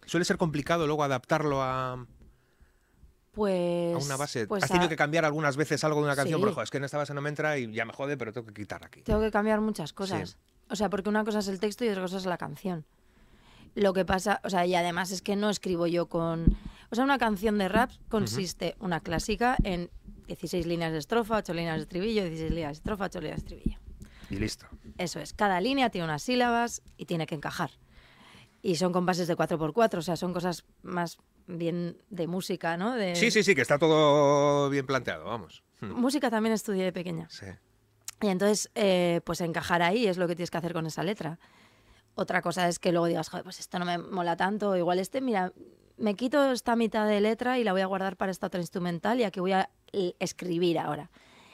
[0.05, 2.05] Suele ser complicado luego adaptarlo a,
[3.31, 3.95] Pues.
[3.95, 4.45] a una base.
[4.47, 6.43] pues Has tenido a- que cambiar algunas veces algo de una canción, Sí.
[6.43, 8.33] pero "Jo, es que en esta base no me entra y ya me jode, pero
[8.33, 9.01] tengo que quitar aquí.
[9.03, 10.37] Tengo que cambiar muchas cosas.
[10.69, 12.85] O sea, porque una cosa es el texto y otra cosa es la canción.
[13.75, 16.57] Lo que pasa, o sea, y además es que no escribo yo con...
[16.91, 19.89] O sea, una canción de rap consiste, una clásica, en
[20.27, 23.55] 16 líneas de estrofa, 8 líneas de estribillo, 16 líneas de estrofa, 8 líneas de
[23.55, 23.79] estribillo.
[24.29, 24.65] Y listo.
[24.97, 27.71] Eso es, cada línea tiene unas sílabas y tiene que encajar.
[28.61, 31.17] Y son compases de 4x4, o sea, son cosas más
[31.57, 32.95] bien de música, ¿no?
[32.95, 33.15] De...
[33.15, 35.63] Sí, sí, sí, que está todo bien planteado, vamos.
[35.79, 37.27] Hmm, Música también estudié de pequeña.
[37.29, 37.47] Sí.
[38.21, 41.39] Y entonces, eh, pues encajar ahí es lo que tienes que hacer con esa letra.
[42.15, 44.75] Otra cosa es que luego digas, joder, pues esto no me mola tanto.
[44.75, 45.53] Igual este, mira,
[45.97, 49.19] me quito esta mitad de letra y la voy a guardar para esta otra instrumental
[49.19, 49.69] y aquí voy a
[50.19, 51.09] escribir ahora.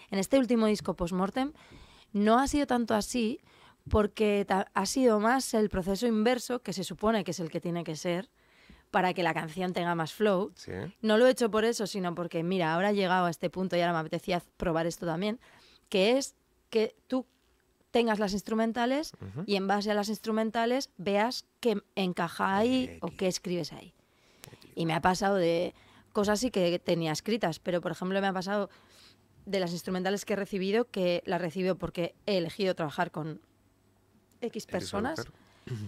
[0.09, 1.53] En este último disco, Postmortem,
[2.13, 3.39] no ha sido tanto así
[3.89, 7.83] porque ha sido más el proceso inverso, que se supone que es el que tiene
[7.83, 8.29] que ser,
[8.97, 10.51] para que la canción tenga más flow.
[10.55, 10.71] Sí.
[11.03, 13.77] No lo he hecho por eso, sino porque, mira, ahora he llegado a este punto
[13.77, 15.39] y ahora me apetecía probar esto también,
[15.87, 16.33] que es
[16.71, 17.27] que tú
[17.91, 19.11] tengas las instrumentales
[19.45, 23.93] y en base a las instrumentales veas qué encaja ahí o qué escribes ahí.
[24.73, 25.75] Y me ha pasado de
[26.11, 28.67] cosas sí que tenía escritas, pero por ejemplo me ha pasado
[29.45, 33.41] de las instrumentales que he recibido que las recibo porque he elegido trabajar con
[34.41, 35.27] X personas.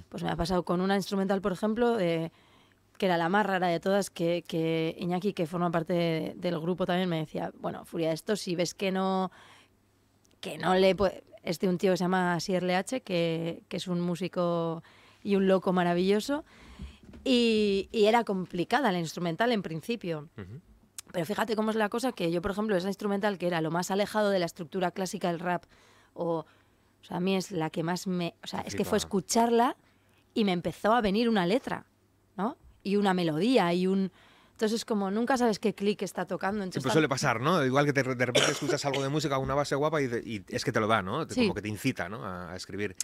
[0.09, 2.31] Pues me ha pasado con una instrumental, por ejemplo, de,
[2.99, 6.59] que era la más rara de todas, que, que Iñaki, que forma parte de- del
[6.59, 9.31] grupo, también me decía, bueno, Furia, esto si ves que no,
[10.41, 11.23] que no le puede...
[11.41, 14.83] Es de un tío que se llama Sier Leache, que, que es un músico
[15.23, 16.43] y un loco maravilloso,
[17.23, 20.27] y, y era complicada la instrumental en principio.
[21.11, 23.71] Pero fíjate cómo es la cosa que yo, por ejemplo, esa instrumental que era lo
[23.71, 25.63] más alejado de la estructura clásica del rap,
[26.13, 26.45] o, o
[27.03, 28.35] sea, a mí es la que más me...
[28.43, 29.77] O sea, es que fue escucharla
[30.33, 31.85] y me empezó a venir una letra.
[32.83, 34.11] Y una melodía y un...
[34.51, 36.63] Entonces, como nunca sabes qué clic está tocando.
[36.63, 37.63] Entonces, pues suele pasar, ¿no?
[37.65, 40.65] Igual que te- de repente escuchas algo de música, una base guapa y, y es
[40.65, 41.23] que te lo da, ¿no?
[41.29, 41.41] Sí.
[41.43, 42.25] Como que te incita, ¿no?
[42.25, 42.95] A, a escribir.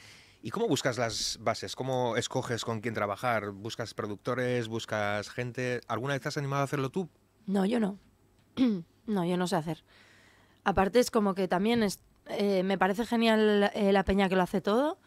[0.42, 1.76] ¿Y cómo buscas las bases?
[1.76, 3.52] ¿Cómo escoges con quién trabajar?
[3.52, 4.68] ¿Buscas productores?
[4.68, 5.80] ¿Buscas gente?
[5.88, 7.10] ¿Alguna vez te has animado a hacerlo tú?
[7.48, 7.98] No, yo no.
[9.08, 9.84] no, yo no sé hacer.
[10.66, 14.42] Aparte es como que también es, eh, me parece genial eh, la peña que lo
[14.44, 14.98] hace todo,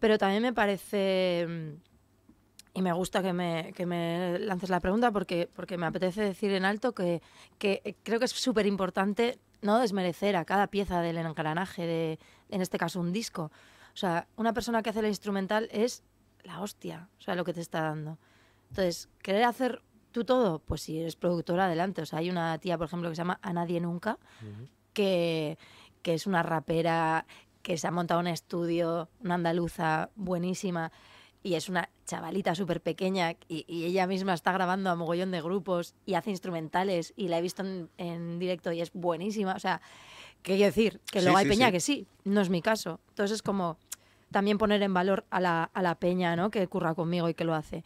[0.00, 1.95] Pero también me parece, mm,
[2.76, 6.52] y me gusta que me, que me lances la pregunta porque, porque me apetece decir
[6.52, 7.22] en alto que,
[7.58, 12.18] que creo que es súper importante no desmerecer a cada pieza del engranaje de,
[12.50, 13.50] en este caso, un disco.
[13.94, 16.04] O sea, una persona que hace el instrumental es
[16.44, 18.18] la hostia, o sea, lo que te está dando.
[18.68, 22.02] Entonces, querer hacer tú todo, pues si eres productora, adelante.
[22.02, 24.18] O sea, hay una tía, por ejemplo, que se llama A Nadie Nunca,
[24.92, 25.56] que,
[26.02, 27.24] que es una rapera
[27.62, 30.92] que se ha montado un estudio, una andaluza buenísima,
[31.46, 35.40] y es una chavalita súper pequeña y, y ella misma está grabando a mogollón de
[35.40, 39.54] grupos y hace instrumentales y la he visto en, en directo y es buenísima.
[39.54, 39.80] O sea,
[40.42, 41.00] ¿qué quiero decir?
[41.12, 41.72] Que Sí, luego hay sí, peña sí.
[41.72, 42.98] que sí, no es mi caso.
[43.10, 43.78] Entonces es como
[44.32, 46.50] también poner en valor a la, a la peña ¿no?
[46.50, 47.84] que curra conmigo y que lo hace.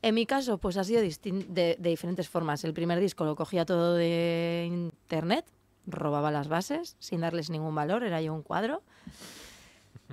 [0.00, 2.62] En mi caso, pues ha sido de, de diferentes formas.
[2.62, 5.44] El primer disco lo cogía todo de internet,
[5.86, 8.82] robaba las bases sin darles ningún valor, era yo un cuadro.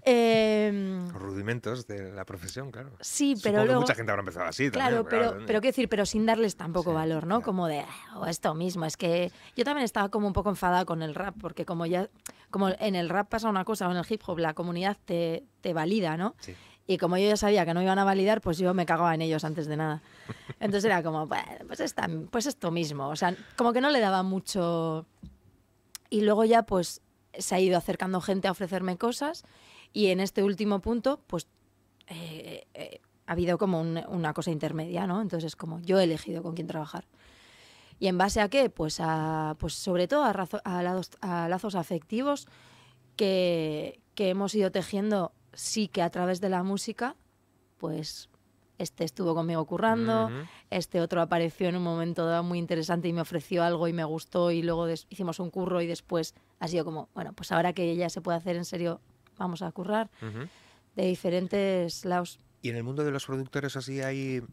[0.06, 2.92] Los rudimentos de la profesión, claro.
[3.00, 3.82] sí, Supongo pero que luego...
[3.82, 5.30] mucha gente habrá empezado así Claro, también.
[5.32, 7.38] pero, pero quiero decir, pero sin darles tampoco Sí, valor, ¿no?
[7.38, 7.44] claro.
[7.46, 10.86] Como de, "Ah, o esto mismo, es que yo también estaba como un poco enfadada
[10.86, 12.10] con el rap, porque como ya,
[12.52, 15.44] como en el rap pasa una cosa, o en el hip hop la comunidad te,
[15.62, 16.36] te valida, ¿no?
[16.40, 16.56] Sí.
[16.88, 19.22] Y como yo ya sabía que no iban a validar, pues yo me cagaba en
[19.22, 20.02] ellos antes de nada.
[20.60, 24.00] Entonces era como, bueno, pues, esta- pues esto mismo, o sea, como que no le
[24.00, 25.06] daba mucho...
[26.10, 27.02] Y luego ya pues
[27.38, 29.44] se ha ido acercando gente a ofrecerme cosas
[29.93, 31.47] y en este último punto pues
[32.08, 35.21] eh, eh, ha habido como un- una cosa intermedia, ¿no?
[35.21, 37.06] Entonces como yo he elegido con quién trabajar.
[37.99, 38.69] ¿Y en base a qué?
[38.69, 42.47] Pues, a, pues sobre todo a, razo- a lazos, a lazos afectivos
[43.15, 47.15] que, que hemos ido tejiendo, sí que a través de la música,
[47.78, 48.30] pues
[48.78, 50.30] este estuvo conmigo currando,
[50.69, 54.06] este otro apareció en un momento dado muy interesante y me ofreció algo y me
[54.06, 57.93] gustó y luego hicimos un curro y después ha sido como, bueno, pues ahora que
[57.97, 59.02] ya se puede hacer en serio,
[59.39, 60.47] vamos a currar Ujú.
[60.95, 62.39] de diferentes lados.
[62.62, 64.43] Y en el mundo de los productores así hay,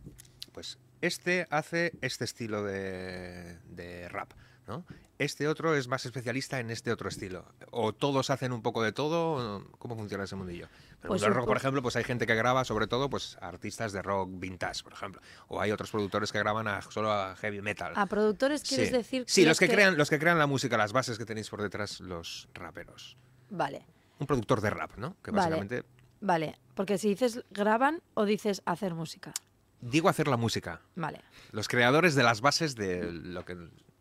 [0.52, 4.32] pues, este hace este estilo de, de rap,
[4.66, 4.84] ¿no?
[5.18, 7.46] Este otro es más especialista en este otro estilo.
[7.70, 9.66] O todos hacen un poco de todo.
[9.78, 10.68] ¿Cómo funciona ese mundillo?
[11.00, 13.38] Pero Pues el rock, po- por ejemplo, pues hay gente que graba sobre todo pues
[13.40, 15.22] artistas de rock vintage, por ejemplo.
[15.48, 17.94] O hay otros productores que graban a- solo a heavy metal.
[17.96, 18.94] A productores quieres Sí.
[18.94, 19.24] decir...
[19.26, 21.62] Sí, los los que, crean, los que crean la música, las bases que tenéis por
[21.62, 23.16] detrás, los raperos.
[23.48, 23.86] Vale,
[24.18, 25.14] Un productor de rap, ¿no?
[25.22, 25.40] Que Vale.
[25.56, 25.84] básicamente
[26.20, 29.32] vale, porque si dices graban o dices hacer música.
[29.80, 30.80] digo hacer la música.
[30.94, 31.20] Vale.
[31.52, 33.54] Los creadores de las bases de lo que,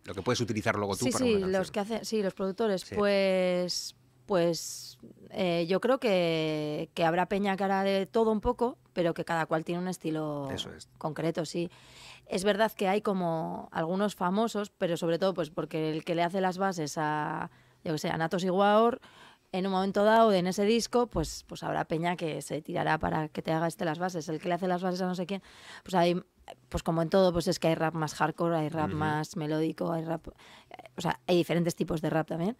[0.06, 2.34] lo que puedes utilizar luego tú Sí, para sí, una los que hacen, sí, los
[2.34, 2.95] productores, Sí.
[2.95, 4.97] pues, pues
[5.32, 9.25] eh, yo creo que, que habrá peña que hará de todo un poco, pero que
[9.25, 10.88] cada cual tiene un estilo Eso es.
[10.97, 11.69] concreto, sí.
[12.28, 16.23] Es verdad que hay como algunos famosos, pero sobre todo pues porque el que le
[16.23, 17.51] hace las bases a,
[17.84, 18.99] yo que sé, a Natos Iguaor,
[19.57, 23.29] en un momento dado en ese disco, pues, pues habrá peña que se tirará para
[23.29, 24.27] que te haga este las bases.
[24.29, 25.41] El que le hace las bases a no sé quién,
[25.83, 26.21] pues hay,
[26.69, 29.91] pues como en todo, pues es que hay rap más hardcore, hay rap más melódico,
[29.91, 30.27] hay rap,
[30.97, 32.57] o sea, hay diferentes tipos de rap también.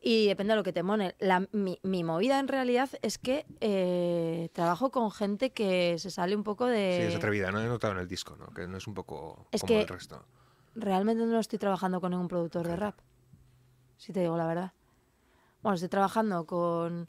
[0.00, 1.16] Y depende de lo que te mone.
[1.18, 6.36] La, mi, mi movida en realidad es que eh, trabajo con gente que se sale
[6.36, 6.98] un poco de...
[7.00, 7.60] Sí, es atrevida, ¿no?
[7.60, 8.46] He notado en el disco, ¿no?
[8.54, 10.24] Que no es un poco Es como que- el resto.
[10.76, 12.94] Realmente no estoy trabajando con ningún productor de rap.
[13.96, 14.72] Si te digo la verdad.
[15.62, 17.08] Bueno, estoy trabajando con,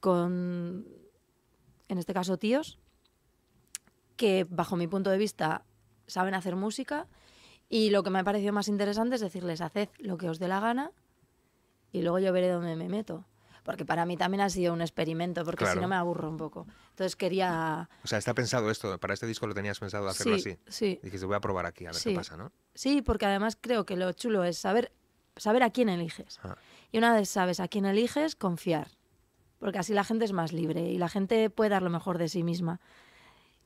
[0.00, 0.86] con,
[1.88, 2.78] en este caso, tíos
[4.16, 5.64] que, bajo mi punto de vista,
[6.08, 7.06] saben hacer música
[7.68, 10.48] y lo que me ha parecido más interesante es decirles, haced lo que os dé
[10.48, 10.90] la gana
[11.92, 13.24] y luego yo veré dónde me meto.
[13.62, 16.66] Porque para mí también ha sido un experimento, porque si no me aburro un poco.
[16.90, 17.88] Entonces quería...
[18.02, 20.60] O sea, está pensado esto, para este disco lo tenías pensado hacerlo Sí, así.
[20.68, 21.00] sí.
[21.02, 22.10] Dijiste, voy a probar aquí, a ver Sí.
[22.10, 22.50] qué pasa, ¿no?
[22.74, 24.90] Sí, porque además creo que lo chulo es saber,
[25.36, 26.40] saber a quién eliges.
[26.42, 26.56] Ah.
[26.92, 28.88] Y una vez sabes a quién eliges, confiar.
[29.58, 32.28] Porque así la gente es más libre y la gente puede dar lo mejor de
[32.28, 32.80] sí misma.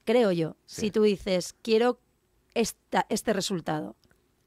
[0.05, 0.57] Creo yo.
[0.67, 0.83] Sí.
[0.83, 1.99] Si tú dices, quiero
[2.55, 3.95] esta, este resultado,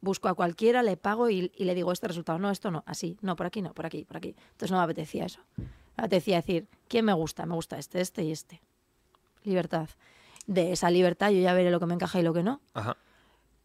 [0.01, 2.39] busco a cualquiera, le pago y, y le digo este resultado.
[2.39, 4.35] No, esto no, así, no, por aquí, no, por aquí, por aquí.
[4.51, 5.41] Entonces no me apetecía eso.
[5.57, 5.65] Me
[5.97, 7.45] apetecía decir, ¿quién me gusta?
[7.45, 8.61] Me gusta este, este y este.
[9.43, 9.87] Libertad.
[10.47, 12.97] De esa libertad yo ya veré lo que me encaja y lo que no Ajá.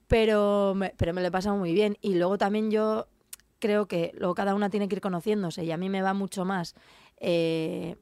[0.09, 1.99] pero me, pero me lo he pasado muy bien.
[2.01, 3.07] Y luego también yo
[3.61, 6.45] creo que luego cada una tiene que ir conociéndose y a mí me va mucho
[6.45, 6.75] más.
[7.19, 7.97] eh,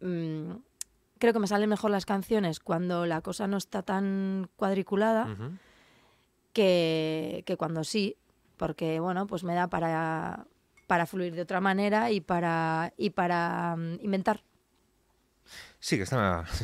[0.00, 0.50] mm,
[1.18, 5.52] creo que me salen mejor las canciones cuando la cosa no está tan cuadriculada Ujú.
[6.52, 8.16] que, que cuando sí,
[8.56, 10.46] porque bueno, pues me da para,
[10.86, 14.42] para fluir de otra manera y para, y para mm, inventar.
[15.80, 16.44] Sí, que está...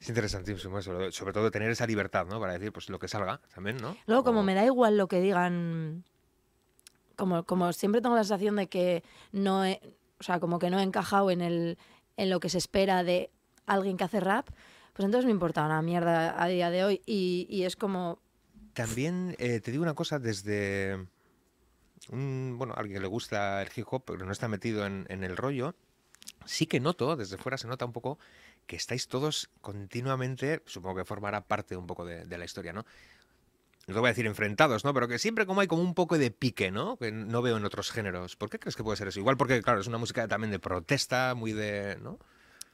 [0.00, 2.40] Es interesantísimo eso, sobre todo tener esa libertad, ¿no?
[2.40, 3.98] Para decir, pues lo que salga también, ¿no?
[4.06, 6.04] Luego, como O- me da igual lo que digan,
[7.20, 9.78] como, como siempre tengo la sensación de que no he,
[10.18, 11.76] o sea, como que no he encajado en el,
[12.16, 13.30] en lo que se espera de
[13.66, 14.48] alguien que hace rap,
[14.94, 17.02] pues entonces me importa una mierda a día de hoy.
[17.04, 18.22] Y, y es como.
[18.72, 21.06] También eh, te digo una cosa desde.
[22.08, 25.36] Un, bueno, alguien que le gusta el hip hop, pero no está metido en, el
[25.36, 25.74] rollo.
[26.46, 28.18] Sí que noto, desde fuera se nota un poco
[28.66, 32.86] que estáis todos continuamente, supongo que formará parte un poco de la historia, ¿no?
[33.90, 34.94] No te voy a decir enfrentados, ¿no?
[34.94, 36.96] Pero que siempre como hay como un poco de pique, ¿no?
[36.96, 38.36] Que no veo en otros géneros.
[38.36, 39.20] ¿Por qué crees que puede ser eso?
[39.20, 42.18] Igual porque, claro, es una música también de protesta, muy de, ¿no?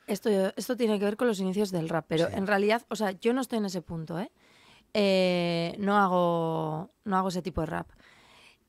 [0.07, 2.35] Esto, esto tiene que ver con los inicios del rap, pero Sí.
[2.37, 4.31] en realidad, o sea, yo no estoy en ese punto, ¿eh?
[4.95, 7.89] Eh, no, hago, no hago ese tipo de rap.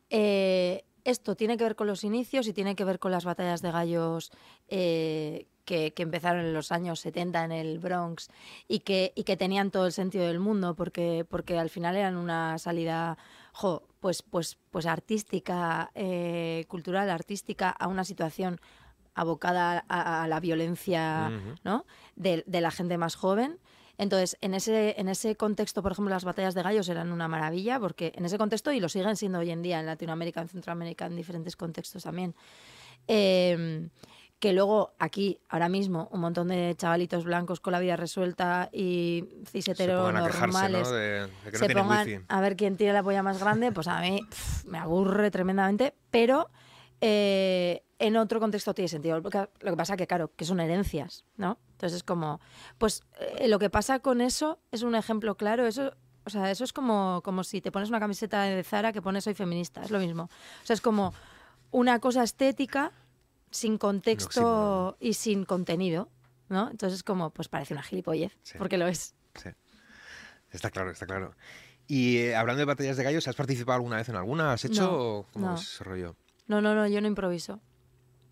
[0.10, 3.62] Eh, esto tiene que ver con los inicios y tiene que ver con las batallas
[3.62, 4.32] de gallos
[4.68, 8.30] eh, que, que empezaron en los años 70 en el Bronx
[8.70, 12.16] y que, y que tenían todo el sentido del mundo porque, porque al final eran
[12.16, 13.18] una salida
[13.52, 18.62] jo, pues, pues, pues artística, eh, cultural, artística, a una situación
[19.14, 21.56] abocada a, a la violencia Ujú.
[21.66, 21.86] ¿no?
[22.16, 23.60] de, de la gente más joven.
[23.98, 27.78] Entonces, en ese, en ese contexto, por ejemplo, las batallas de gallos eran una maravilla,
[27.78, 31.08] porque en ese contexto, y lo siguen siendo hoy en día en Latinoamérica, en Centroamérica,
[31.08, 32.36] en diferentes contextos también,
[33.08, 33.90] eh,
[34.40, 39.24] que luego aquí, ahora mismo, un montón de chavalitos blancos con la vida resuelta y
[39.52, 40.88] quejarse, normales
[41.52, 44.22] se pongan a ver quién tiene la polla más grande, pues a mí
[44.66, 46.50] me aburre tremendamente, pero
[47.02, 49.22] eh, en otro contexto tiene sentido.
[49.24, 51.58] Porque lo que pasa que, claro, que son herencias, ¿no?
[51.72, 52.40] Entonces es como,
[52.78, 53.04] pues
[53.40, 55.94] eh, lo que pasa con eso es un ejemplo claro, eso...
[56.26, 59.24] O sea, eso es como, como si te pones una camiseta de Zara que pones
[59.24, 60.24] soy feminista, es lo mismo.
[60.24, 61.14] O sea, es como
[61.72, 62.92] una cosa estética
[63.52, 66.10] sin contexto y sin contenido,
[66.50, 66.70] ¿no?
[66.70, 68.58] Entonces es como, pues parece una gilipollez, Sí.
[68.58, 69.16] porque lo es.
[69.36, 69.50] Sí.
[70.52, 71.36] Está claro, está claro.
[71.88, 74.54] Y eh, hablando de batallas de gallos, ¿has participado alguna vez en alguna?
[74.54, 75.56] ¿Has hecho No, cómo no.
[75.56, 76.16] es ese rollo?
[76.48, 77.60] No, no, no, yo no improviso.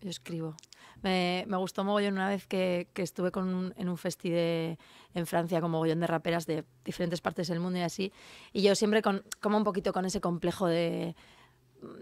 [0.00, 0.56] Yo escribo.
[1.02, 4.78] Me, me gustó mogollón una vez que, que estuve con un- en un festi de,
[5.14, 8.12] en Francia con mogollón de raperas de diferentes partes del mundo y así.
[8.52, 11.14] Y yo siempre con, como un poquito con ese complejo de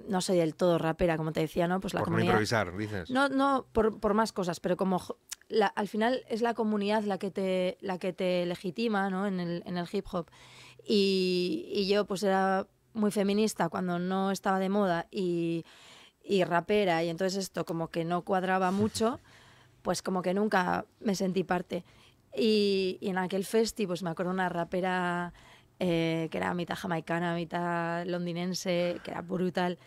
[0.09, 1.81] no soy del todo rapera, como te decía, ¿no?
[1.81, 2.33] Pues la Por no comunidad.
[2.35, 3.11] improvisar, dices.
[3.11, 5.01] No, no, por, por más cosas, pero como
[5.49, 9.27] la- al final es la comunidad la que te, la que te legitima ¿no?
[9.27, 10.27] en, el, en el hip hop.
[10.87, 15.65] Y, y yo pues era muy feminista cuando no estaba de moda y,
[16.23, 19.21] y rapera y entonces esto como que no cuadraba mucho,
[19.83, 21.85] pues como que nunca me sentí parte.
[22.37, 25.33] Y, y en aquel festi pues me acuerdo una rapera
[25.87, 29.79] eh, que era mitad jamaicana, mitad londinense, que era brutal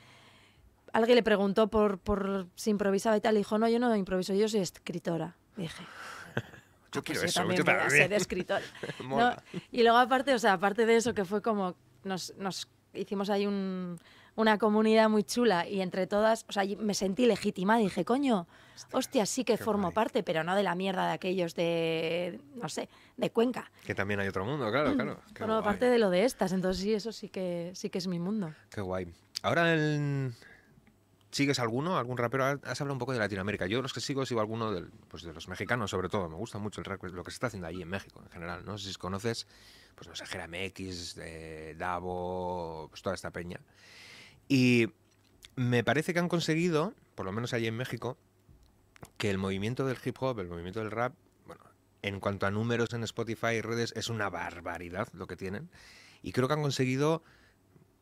[0.94, 4.34] alguien le preguntó por, por si improvisaba y tal, y dijo, no, yo no improviso,
[4.34, 5.36] yo soy escritora.
[5.58, 5.84] Y dije,
[6.92, 8.04] Yo "Ah, quiero pues eso, también yo voy a también".
[8.04, 8.62] ser escritora.
[9.08, 9.36] ¿no?
[9.72, 13.46] Y luego aparte, o sea, aparte de eso, que fue como, nos, nos hicimos ahí
[13.46, 14.00] un-
[14.38, 18.47] una comunidad muy chula y entre todas, o sea, me sentí legítima dije, coño,
[18.93, 19.95] hostia, sí que qué formo guay.
[19.95, 23.71] parte, pero no de la mierda de aquellos de, no sé, de Cuenca.
[23.84, 25.19] Que también hay otro mundo, claro, claro.
[25.34, 25.63] Qué Formo guay.
[25.65, 28.54] parte de lo de estas, entonces sí, eso sí que, sí que es mi mundo.
[28.69, 29.12] Qué guay.
[29.41, 30.32] Ahora, el-
[31.32, 31.97] ¿sigues alguno?
[31.97, 32.45] ¿Algún rapero?
[32.45, 33.65] Has hablado un poco de Latinoamérica.
[33.65, 36.30] Yo los que sigo sigo alguno del, pues de los mexicanos, sobre todo.
[36.30, 38.63] Me gusta mucho el rap, lo que se está haciendo allí en México, en general.
[38.65, 39.47] No sé si conoces,
[39.95, 43.60] pues no sé, Jera MX, eh, Davo, pues toda esta peña.
[44.48, 44.88] Y
[45.56, 48.18] me parece que han conseguido, por lo menos allí en México,
[49.18, 51.14] que el movimiento del hip hop, el movimiento del rap,
[51.46, 51.64] bueno,
[52.02, 55.70] en cuanto a números en Spotify y redes, es una barbaridad lo que tienen.
[56.22, 57.24] Y creo que han conseguido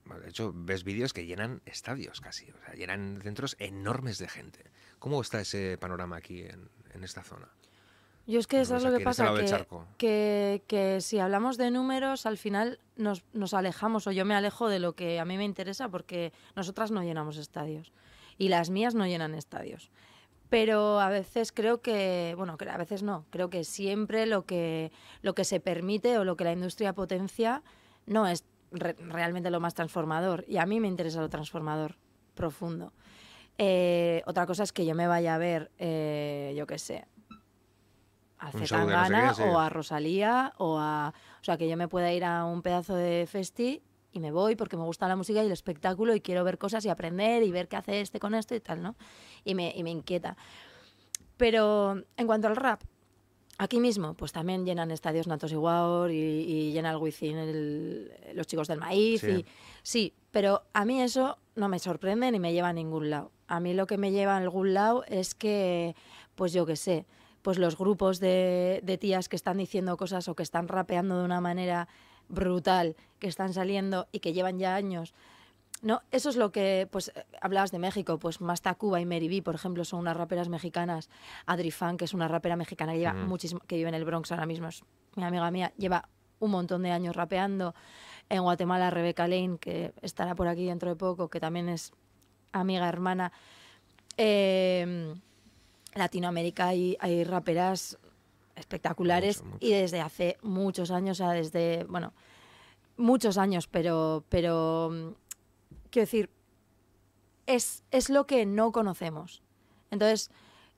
[0.06, 4.72] De hecho, ves vídeos que llenan estadios casi, o sea, llenan centros enormes de gente.
[5.00, 7.50] ¿Cómo está ese panorama aquí en, en esta zona?
[8.28, 9.46] Yo es que eso es lo que pasa, que,
[9.98, 14.68] que, que si hablamos de números, al final nos, nos alejamos o yo me alejo
[14.68, 17.92] de lo que a mí me interesa porque nosotras no llenamos estadios
[18.40, 19.92] y las mías no llenan estadios.
[20.50, 25.34] Pero a veces creo que, bueno, a veces no, creo que siempre lo que, lo
[25.36, 27.62] que se permite o lo que la industria potencia
[28.06, 30.46] no es re- realmente lo más transformador.
[30.48, 31.98] Y a mí me interesa lo transformador
[32.36, 32.94] profundo.
[33.58, 37.06] Eh, otra cosa es que yo me vaya a ver, eh, yo qué sé,
[38.48, 39.42] a no sé Zetangana sí.
[39.44, 41.14] o a Rosalía o a...
[41.42, 43.82] O sea, que yo me pueda ir a un pedazo de festi
[44.12, 46.84] y me voy porque me gusta la música y el espectáculo y quiero ver cosas
[46.86, 48.96] y aprender y ver qué hace este con esto y tal, ¿no?
[49.44, 50.38] Y me, y me inquieta.
[51.38, 52.82] Pero en cuanto al rap,
[53.58, 56.98] aquí mismo, pues también llenan estadios Natos y y, y llena el
[57.40, 59.22] el- los chicos del maíz.
[59.22, 59.32] Sí.
[59.32, 59.46] Y,
[59.84, 63.32] sí, pero a mí eso no me sorprende ni me lleva a ningún lado.
[63.48, 65.96] A mí lo que me lleva a algún lado es que,
[66.36, 67.06] pues yo qué sé,
[67.46, 71.26] pues los grupos de, de tías que están diciendo cosas o que están rapeando de
[71.26, 71.88] una manera
[72.28, 75.14] brutal, que están saliendo y que llevan ya años
[75.86, 79.44] no, eso es lo que, pues, hablabas de México, pues Masta Cuba y Mary B,
[79.44, 81.12] por ejemplo, son unas raperas mexicanas.
[81.46, 84.32] Adri Fan, que es una rapera mexicana que lleva muchísimo, que vive en el Bronx
[84.32, 84.84] ahora mismo, es
[85.16, 87.76] mi amiga mía, lleva un montón de años rapeando.
[88.30, 91.92] En Guatemala, Rebeca Lane, que estará por aquí dentro de poco, que también es
[92.52, 93.32] amiga, hermana.
[94.18, 95.14] Eh,
[95.96, 97.98] Latinoamérica hay, hay raperas
[98.56, 99.66] espectaculares Mucho, mucho.
[99.66, 102.14] y desde hace muchos años, o sea, desde, bueno,
[102.98, 105.08] muchos años, pero, pero mm,
[105.90, 106.30] quiero decir,
[107.48, 109.42] es, es lo que no conocemos.
[109.92, 110.32] Entonces,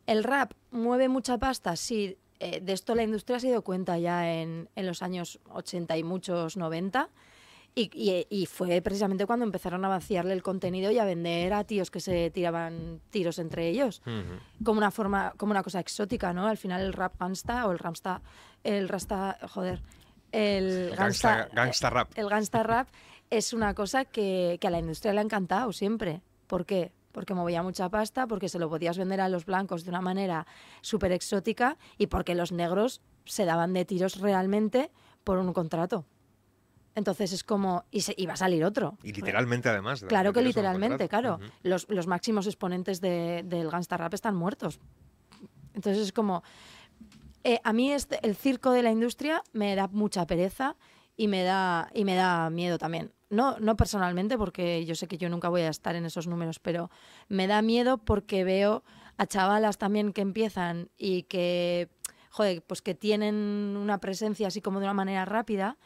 [0.06, 4.32] el rap mueve mucha pasta, sí, eh, de esto la industria se dio cuenta ya
[4.32, 7.10] en, en los años 80 y muchos 90.
[7.80, 11.64] Y, y- y fue precisamente cuando empezaron a vaciarle el contenido y a vender a
[11.64, 14.02] tíos que se tiraban tiros entre ellos
[14.64, 16.48] como una forma, como una cosa exótica, ¿no?
[16.48, 18.22] Al final el rap gangsta o el ramsta,
[18.64, 19.84] el rasta, joder,
[20.32, 22.10] el Gangsta, gangsta, gangsta rap.
[22.16, 22.88] el gangsta rap
[23.30, 26.22] es una cosa que, que a la industria le ha encantado siempre.
[26.48, 26.92] ¿Por qué?
[27.12, 30.48] Porque movía mucha pasta, porque se lo podías vender a los blancos de una manera
[30.82, 34.90] súper exótica y porque los negros se daban de tiros realmente
[35.24, 36.06] por un contrato.
[36.98, 38.98] Entonces es como, y, se, y va a salir otro.
[39.04, 40.02] Y literalmente, además.
[40.02, 41.40] de- Claro que literalmente, claro.
[41.62, 44.80] Los, los máximos exponentes de- del gangsta rap están muertos.
[45.76, 46.42] Entonces es como...
[47.44, 50.76] eh, a mí este, el circo de la industria me da mucha pereza
[51.16, 53.12] y me da, y me da miedo también.
[53.30, 56.58] No, no personalmente, porque yo sé que yo nunca voy a estar en esos números,
[56.58, 56.90] pero
[57.28, 58.84] me da miedo porque veo
[59.18, 61.90] a chavalas también que empiezan y que,
[62.32, 63.36] joder, pues que tienen
[63.80, 65.78] una presencia así como de una manera rápida.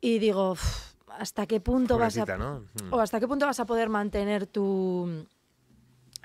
[0.00, 2.24] Y digo, "Uf, ¿hasta qué punto vas a.
[2.26, 2.92] Mm.
[2.92, 5.26] o hasta qué punto vas a poder mantener tu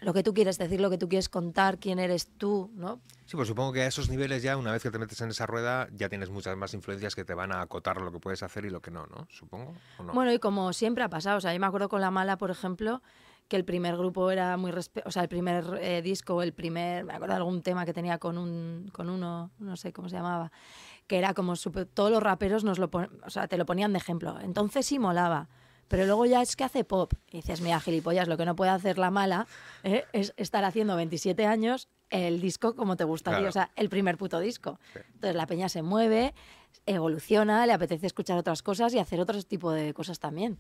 [0.02, 3.00] lo que tú quieres decir, lo que tú quieres contar, quién eres tú, ¿no?
[3.26, 5.46] Sí, pues supongo que a esos niveles ya, una vez que te metes en esa
[5.46, 8.66] rueda, ya tienes muchas más influencias que te van a acotar lo que puedes hacer
[8.66, 9.28] y lo que no, ¿no?
[9.30, 9.76] Supongo.
[10.00, 10.14] ¿o no?
[10.14, 12.50] Bueno, y como siempre ha pasado, o sea, yo me acuerdo con La Mala, por
[12.50, 13.04] ejemplo,
[13.52, 17.12] que el primer grupo era muy o sea, el primer eh, disco, el primer, me
[17.12, 20.54] acuerdo de algún tema que tenía con un con uno, no sé cómo se llamaba,
[21.06, 22.90] que era como súper- todos los raperos nos lo
[23.26, 24.40] o sea, te lo ponían de ejemplo.
[24.40, 25.50] Entonces sí molaba.
[25.90, 27.12] Pero luego ya es que hace pop.
[27.30, 29.46] Y dices, mira, gilipollas, lo que no puede hacer la mala
[29.84, 30.06] ¿eh?
[30.14, 33.50] es estar haciendo 27 años el disco como te gustaría, Claro.
[33.50, 34.80] o sea, el primer puto disco.
[34.94, 35.00] Sí.
[35.16, 36.34] Entonces la peña se mueve,
[36.86, 40.58] evoluciona, le apetece escuchar otras cosas y hacer otro tipo de cosas también.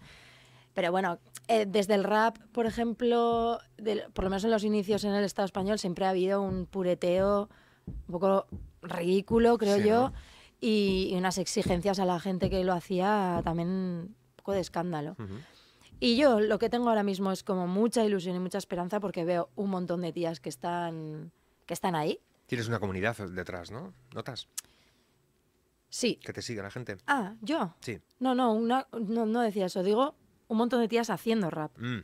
[0.73, 5.03] Pero bueno, eh, desde el rap, por ejemplo, del- por lo menos en los inicios
[5.03, 7.49] en el Estado español, siempre ha habido un pureteo
[7.87, 8.47] un poco
[8.81, 10.13] ridículo, creo Sí, yo, ¿no?
[10.61, 15.11] y, y unas exigencias a la gente que lo hacía también un poco de escándalo.
[15.19, 15.35] Ujú.
[15.99, 19.23] Y yo lo que tengo ahora mismo es como mucha ilusión y mucha esperanza porque
[19.25, 21.31] veo un montón de tías que están,
[21.65, 22.19] que están ahí.
[22.47, 23.93] Tienes una comunidad detrás, ¿no?
[24.13, 24.47] ¿Notas?
[25.89, 26.15] Sí.
[26.23, 26.97] Que te sigue la gente.
[27.07, 27.75] Ah, yo.
[27.81, 27.99] Sí.
[28.19, 29.83] No, no, una, no, no decía eso.
[29.83, 30.15] Digo
[30.51, 31.71] un montón de tías haciendo rap.
[31.77, 31.99] Mm.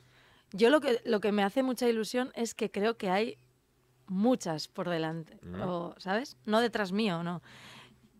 [0.53, 3.37] Yo lo que, lo que me hace mucha ilusión es que creo que hay
[4.07, 5.61] muchas por delante, Mm.
[5.63, 6.37] o, ¿sabes?
[6.45, 7.41] No detrás mío, no.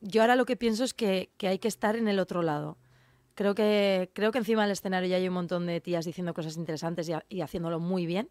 [0.01, 2.78] Yo ahora lo que pienso es que, que hay que estar en el otro lado.
[3.36, 6.57] Creo que, creo que encima del escenario ya hay un montón de tías diciendo cosas
[6.57, 8.30] interesantes y, ha- y haciéndolo muy bien.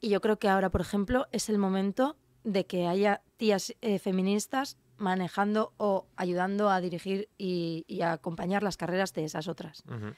[0.00, 3.98] Y yo creo que ahora, por ejemplo, es el momento de que haya tías eh,
[3.98, 9.82] feministas manejando o ayudando a dirigir y, y a acompañar las carreras de esas otras
[9.86, 10.12] Ujú.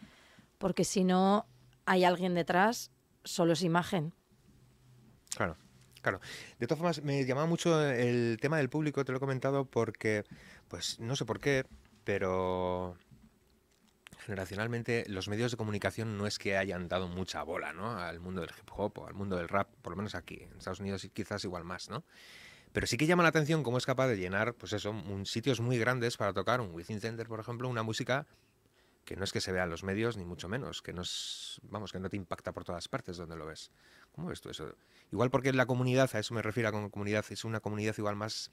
[0.63, 1.45] Porque si no
[1.87, 2.93] hay alguien detrás,
[3.25, 4.15] solo es imagen.
[5.35, 5.57] Claro,
[6.03, 6.21] claro.
[6.61, 10.23] De todas formas, me llamaba mucho el tema del público, te lo he comentado, porque,
[10.69, 11.67] pues no sé por qué,
[12.05, 12.97] pero
[14.21, 17.99] generacionalmente los medios de comunicación no es que hayan dado mucha bola, ¿no?
[17.99, 20.45] Al mundo del hip hop o al mundo del rap, por lo menos aquí.
[20.45, 22.05] En Estados Unidos quizás igual más, ¿no?
[22.73, 25.61] Pero sí que llama la atención cómo es capaz de llenar, pues eso, un- sitios
[25.61, 28.29] muy grandes para tocar, un Within Center, por ejemplo, una música
[29.05, 31.61] que no es que se vea en los medios, ni mucho menos, que no es,
[31.65, 33.71] vamos, que no te impacta por todas partes donde lo ves.
[34.13, 34.75] ¿Cómo ves tú eso?
[35.11, 38.51] Igual porque la comunidad, a eso me refiero con comunidad, es una comunidad igual más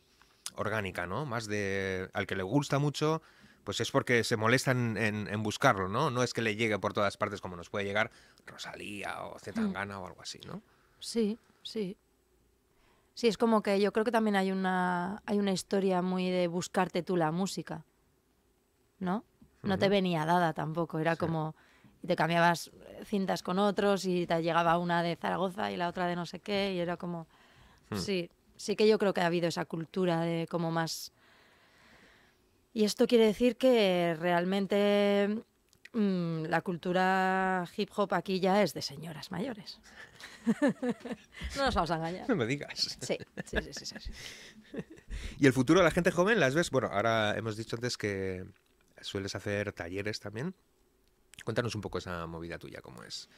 [0.56, 1.26] orgánica, ¿no?
[1.26, 3.22] Más de, al que le gusta mucho,
[3.64, 6.10] pues es porque se molesta en, en- en buscarlo, ¿no?
[6.10, 8.10] No es que le llegue por todas partes como nos puede llegar
[8.47, 10.64] Rosalía o Zetangana o algo así, ¿no?
[11.00, 11.95] Sí, sí.
[13.14, 16.47] Sí, es como que yo creo que también hay una, hay una historia muy de
[16.47, 17.84] buscarte tú la música,
[19.00, 19.24] ¿no?
[19.64, 21.20] No te venía dada tampoco, era Sí.
[21.20, 21.55] como
[22.01, 22.72] y te cambiabas
[23.05, 26.39] cintas con otros y te llegaba una de Zaragoza y la otra de no sé
[26.39, 27.28] qué y era como
[27.89, 27.97] Hmm.
[27.97, 31.12] sí, sí que yo creo que ha habido esa cultura de como más
[32.74, 35.43] y esto quiere decir que realmente
[35.93, 39.80] mm, la cultura hip hop aquí ya es de señoras mayores.
[41.57, 42.30] no nos vamos a engañar.
[42.30, 42.97] No me digas.
[43.01, 44.12] Sí, sí, sí, sí, sí.
[45.39, 46.70] ¿Y el futuro de la gente joven las ves?
[46.70, 48.45] Bueno, ahora hemos dicho antes que
[49.02, 50.54] sueles hacer talleres también.
[51.43, 53.30] Cuéntanos un poco esa movida tuya, cómo es.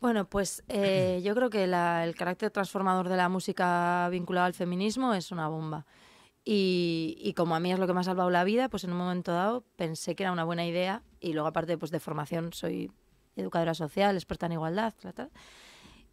[0.00, 5.14] Bueno, pues eh, yo creo que el carácter transformador de la música vinculado al feminismo
[5.14, 5.86] es una bomba.
[6.44, 8.96] Y, como a mí es lo que me ha salvado la vida, pues en un
[8.96, 12.90] momento dado pensé que era una buena idea y luego aparte pues de formación soy
[13.36, 15.30] educadora social, experta en igualdad, tal,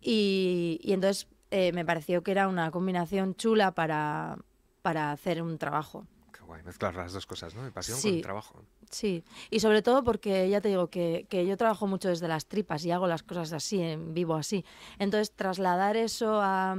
[0.01, 4.37] y entonces eh, me pareció que era una combinación chula para,
[4.81, 6.05] para hacer un trabajo.
[6.45, 7.65] Guay, mezclar las dos cosas, ¿no?
[7.65, 8.09] El pasión Sí.
[8.09, 8.63] con el trabajo.
[8.89, 12.45] Sí, y sobre todo porque ya te digo que, que yo trabajo mucho desde las
[12.47, 14.63] tripas y hago las cosas así, en vivo así.
[14.99, 16.75] Entonces, trasladar eso a,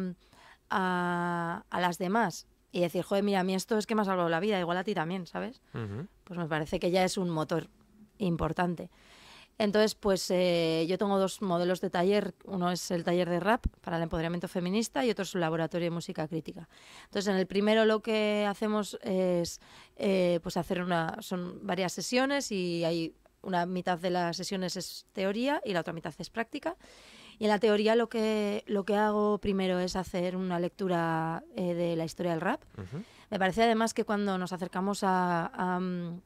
[0.70, 4.04] a, a las demás y decir, joder, mira, a mí esto es que me ha
[4.04, 5.60] salvado la vida, igual a ti también, ¿sabes?
[6.24, 7.68] Pues me parece que ya es un motor
[8.18, 8.90] importante.
[9.58, 12.34] Entonces, pues eh, yo tengo dos modelos de taller.
[12.44, 15.86] Uno es el taller de rap para el empoderamiento feminista y otro es un laboratorio
[15.86, 16.68] de música crítica.
[17.04, 19.60] Entonces, en el primero lo que hacemos es
[19.96, 21.16] eh, pues hacer una.
[21.20, 25.92] son varias sesiones y hay una mitad de las sesiones es teoría y la otra
[25.92, 26.76] mitad es práctica.
[27.38, 31.74] Y en la teoría lo que, lo que hago primero es hacer una lectura eh,
[31.74, 32.62] de la historia del rap.
[32.78, 33.02] Ujú.
[33.30, 36.20] Me parece además que cuando nos acercamos a, a, mm,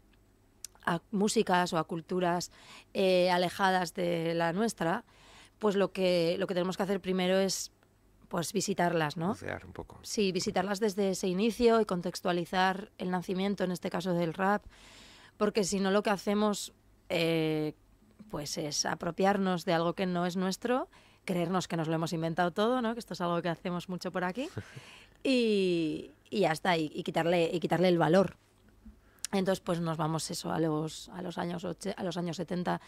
[0.90, 2.50] a músicas o a culturas
[2.94, 5.04] eh, alejadas de la nuestra,
[5.58, 7.70] pues lo que, lo que tenemos que hacer primero es
[8.28, 9.28] pues visitarlas, ¿no?
[9.28, 9.98] Bucear un poco.
[10.02, 14.64] Sí, visitarlas desde ese inicio y contextualizar el nacimiento, en este caso del rap,
[15.36, 16.72] porque si no lo que hacemos
[17.08, 17.74] eh,
[18.30, 20.88] pues es apropiarnos de algo que no es nuestro,
[21.24, 22.94] creernos que nos lo hemos inventado todo, ¿no?
[22.94, 24.48] que esto es algo que hacemos mucho por aquí,
[25.24, 28.36] y, y ya está, y, y quitarle, y quitarle el valor.
[29.32, 32.80] Entonces, pues nos vamos eso a los, a los, años, a los años 70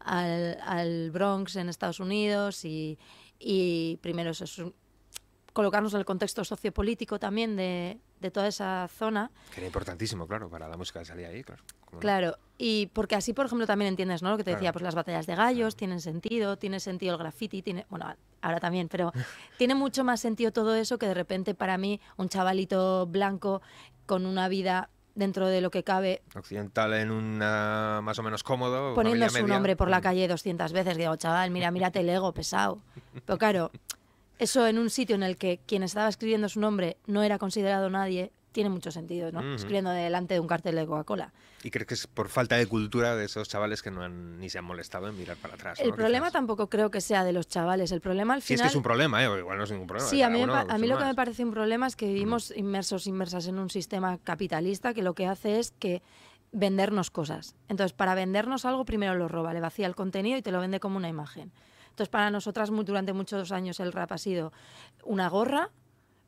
[0.00, 2.98] al, al Bronx en Estados Unidos y,
[3.38, 4.74] y primero eso es un-
[5.54, 9.30] colocarnos en el contexto sociopolítico también de, de toda esa zona.
[9.54, 11.64] Que era importantísimo, claro, para la música que salía ahí, claro.
[11.98, 14.28] Claro, y porque así, por ejemplo, también entiendes, ¿no?
[14.30, 14.60] Lo que te Claro.
[14.60, 15.78] decía, pues las batallas de gallos Claro.
[15.78, 19.12] tienen sentido, tiene sentido el graffiti, tiene, bueno, ahora también, pero
[19.56, 23.62] tiene mucho más sentido todo eso que de repente para mí un chavalito blanco
[24.04, 28.94] con una vida dentro de lo que cabe, Occidental en una más o menos cómodo.
[28.94, 29.46] poniendo su media.
[29.54, 30.02] nombre por la Mm.
[30.02, 32.78] calle 200 veces, digo, chaval, mira, mírate el ego, pesado.
[33.24, 33.70] Pero claro,
[34.38, 37.90] eso en un sitio en el que quien estaba escribiendo su nombre no era considerado
[37.90, 39.54] nadie, tiene mucho sentido, ¿no?
[39.54, 41.34] Escribiendo delante de un cartel de Coca-Cola.
[41.62, 44.48] ¿Y crees que es por falta de cultura de esos chavales que no han, ni
[44.48, 45.78] se han molestado en mirar para atrás?
[45.78, 45.94] El ¿no?
[45.96, 46.32] problema Quizás.
[46.32, 48.68] tampoco creo que sea de los chavales, el problema al Sí, es final...
[48.68, 49.38] que es un problema, ¿eh?
[49.40, 50.08] Igual no es ningún problema.
[50.08, 52.50] Sí, a mí, uno a mí lo que me parece un problema es que vivimos
[52.56, 56.00] inmersos, inmersas en un sistema capitalista que lo que hace es que
[56.52, 57.56] vendernos cosas.
[57.68, 60.80] Entonces, para vendernos algo, primero lo roba, le vacía el contenido y te lo vende
[60.80, 61.52] como una imagen.
[61.90, 64.50] Entonces, para nosotras durante muchos años el rap ha sido
[65.04, 65.68] una gorra,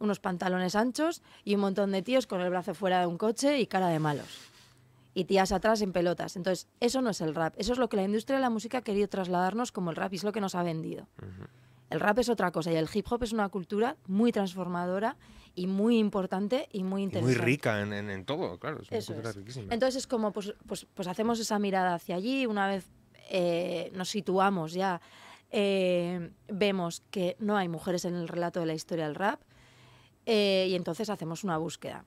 [0.00, 3.58] unos pantalones anchos y un montón de tíos con el brazo fuera de un coche
[3.60, 4.26] y cara de malos.
[5.14, 6.36] Y tías atrás en pelotas.
[6.36, 7.54] Entonces, eso no es el rap.
[7.56, 10.12] Eso es lo que la industria de la música ha querido trasladarnos como el rap
[10.12, 11.08] y es lo que nos ha vendido.
[11.90, 15.16] El rap es otra cosa y el hip hop es una cultura muy transformadora
[15.54, 17.42] y muy importante y muy Y muy interesante.
[17.44, 18.80] rica en, en- en todo, claro.
[18.82, 19.36] Es una Eso cultura es.
[19.36, 19.74] riquísima.
[19.74, 22.84] Entonces es como, pues, pues, pues hacemos esa mirada hacia allí, una vez
[23.30, 25.00] eh, nos situamos ya,
[25.50, 29.40] eh, vemos que no hay mujeres en el relato de la historia del rap
[30.30, 32.04] eh, y entonces hacemos una búsqueda.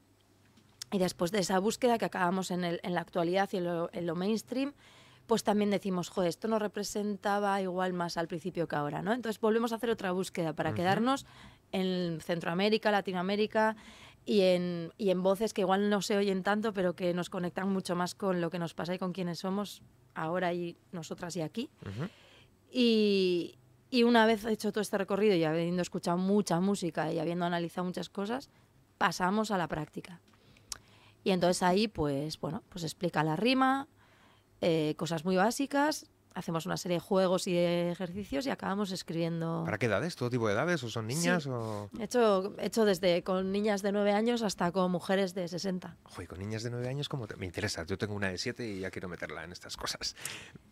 [0.92, 3.90] Y después de esa búsqueda que acabamos en, el- en la actualidad y en lo,
[3.94, 4.74] en lo mainstream,
[5.26, 9.14] pues también decimos, joder, esto nos representaba igual más al principio que ahora, ¿no?
[9.14, 11.26] Entonces volvemos a hacer otra búsqueda para quedarnos
[11.72, 13.76] en Centroamérica, Latinoamérica
[14.26, 17.70] y en, y en voces que igual no se oyen tanto, pero que nos conectan
[17.70, 19.82] mucho más con lo que nos pasa y con quienes somos
[20.14, 21.70] ahora y nosotras y aquí.
[22.72, 23.56] Y,
[23.92, 27.86] y una vez hecho todo este recorrido y habiendo escuchado mucha música y habiendo analizado
[27.86, 28.50] muchas cosas,
[28.98, 30.22] pasamos a la práctica.
[31.24, 33.90] Y entonces ahí, pues, bueno, pues explica la rima,
[34.62, 39.64] eh, cosas muy básicas, hacemos una serie de juegos y de ejercicios y acabamos escribiendo.
[39.66, 40.16] ¿Para qué edades?
[40.16, 40.82] ¿Todo tipo de edades?
[40.84, 41.46] ¿O son niñas?
[41.48, 41.90] O...
[42.00, 45.98] He hecho, he hecho desde con niñas de 9 años hasta con mujeres de 60.
[46.04, 47.36] Joder, con niñas de 9 años, ¿cómo te...
[47.36, 47.86] Me interesa.
[47.86, 50.16] Yo tengo una de 7 y ya quiero meterla en estas cosas.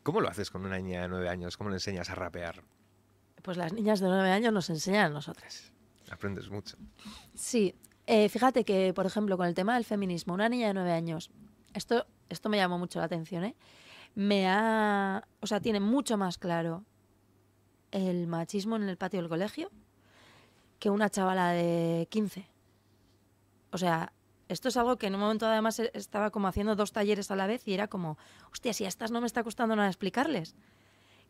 [0.04, 1.58] ¿Cómo lo haces con una niña de 9 años?
[1.58, 2.64] ¿Cómo le enseñas a rapear?
[3.42, 5.72] Pues las niñas de 9 años nos enseñan a nosotras.
[6.12, 6.78] Aprendes mucho.
[7.36, 7.76] Sí,
[8.08, 11.30] eh, fíjate que, por ejemplo, con el tema del feminismo, una niña de nueve años,
[11.74, 13.56] esto, esto me llamó mucho la atención, ¿eh?
[14.16, 15.24] Me ha.
[15.40, 16.84] O sea, tiene mucho más claro
[17.92, 19.70] el machismo en el patio del colegio
[20.80, 22.48] que una chavala de 15.
[23.72, 24.12] O sea,
[24.48, 27.46] esto es algo que en un momento además estaba como haciendo dos talleres a la
[27.46, 28.18] vez y era como,
[28.52, 30.56] hostia, si a estas no me está costando nada explicarles.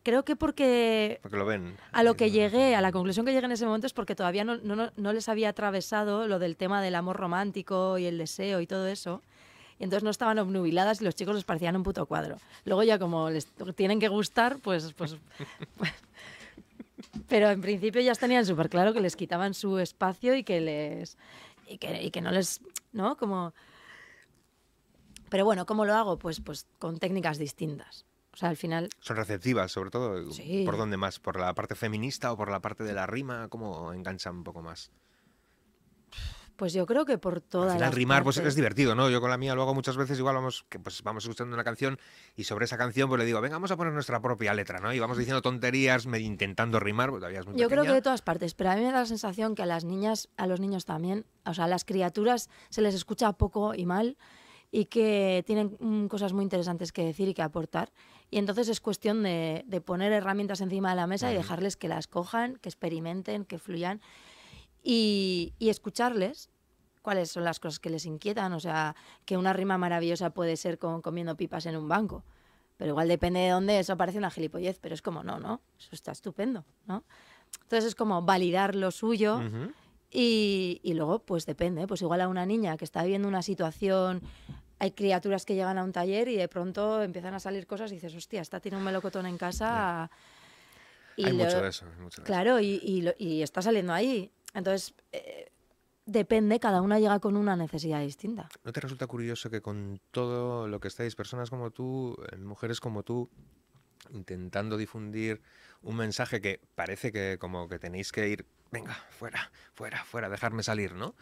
[0.09, 1.77] Creo que porque Porque lo ven.
[1.91, 4.43] a lo que llegué, a la conclusión que llegué en ese momento es porque todavía
[4.43, 8.17] no, no, no- no les había atravesado lo del tema del amor romántico y el
[8.17, 9.21] deseo y todo eso.
[9.77, 12.37] y entonces no estaban obnubiladas y los chicos les parecían un puto cuadro.
[12.65, 13.45] Luego ya como les
[13.75, 14.93] tienen que gustar, pues...
[14.93, 15.15] pues,
[15.77, 15.93] pues
[17.29, 21.17] pero en principio ya tenían súper claro que les quitaban su espacio y que les...
[21.67, 22.61] Y que, y que no les...
[22.93, 23.15] ¿No?
[23.15, 23.53] Como...
[25.29, 26.17] Pero bueno, ¿cómo lo hago?
[26.17, 28.05] Pues, pues con técnicas distintas.
[28.39, 28.87] Sea, al final...
[29.01, 30.31] Son receptivas, sobre todo.
[30.31, 30.63] Sí.
[30.63, 31.19] ¿Por dónde más?
[31.19, 33.49] ¿Por la parte feminista o por la parte de la rima?
[33.49, 34.91] ¿Cómo enganchan un poco más?
[36.55, 39.09] Pues yo creo que por todas Al final las rimar pues es divertido, ¿no?
[39.09, 41.65] Yo con la mía lo hago muchas veces, igual vamos, que pues vamos escuchando una
[41.65, 41.99] canción
[42.37, 44.93] y sobre esa canción pues le digo, venga, vamos a poner nuestra propia letra, ¿no?
[44.93, 48.21] Y vamos diciendo tonterías, intentando rimar, porque todavía es muy Yo creo que de todas
[48.21, 50.85] partes, pero a mí me da la sensación que a las niñas, a los niños
[50.85, 54.17] también, o sea, a las criaturas se les escucha poco y mal
[54.71, 57.91] y que tienen mm, cosas muy interesantes que decir y que aportar.
[58.31, 61.87] Y entonces es cuestión de, de poner herramientas encima de la mesa y dejarles que
[61.87, 64.01] las cojan, que experimenten, que fluyan
[64.83, 66.49] y, y escucharles
[67.01, 68.53] cuáles son las cosas que les inquietan.
[68.53, 72.23] O sea, que una rima maravillosa puede ser con comiendo pipas en un banco.
[72.77, 75.89] Pero igual depende de dónde, eso parece una gilipollez, pero es como, no, no, eso
[75.91, 77.03] está estupendo, ¿no?
[77.63, 79.41] Entonces es como validar lo suyo
[80.09, 84.21] y, y luego, pues depende, pues igual a una niña que está viviendo una situación,
[84.79, 87.95] hay criaturas que llegan a un taller y de pronto empiezan a salir cosas y
[87.95, 90.09] dices, hostia, esta tiene un melocotón en casa.
[91.15, 91.85] Y Hay lo- mucho de eso.
[91.85, 92.33] hay mucho de eso.
[92.33, 94.31] Claro, y, y lo- y está saliendo ahí.
[94.53, 95.51] Entonces, eh,
[96.05, 98.47] depende, cada una llega con una necesidad distinta.
[98.63, 102.79] ¿No te resulta curioso que con todo lo que estáis, personas como tú, eh, mujeres
[102.79, 103.29] como tú,
[104.11, 105.41] intentando difundir
[105.81, 110.63] un mensaje que parece que como que tenéis que ir, venga, fuera, fuera, fuera, dejarme
[110.63, 111.15] salir, ¿no?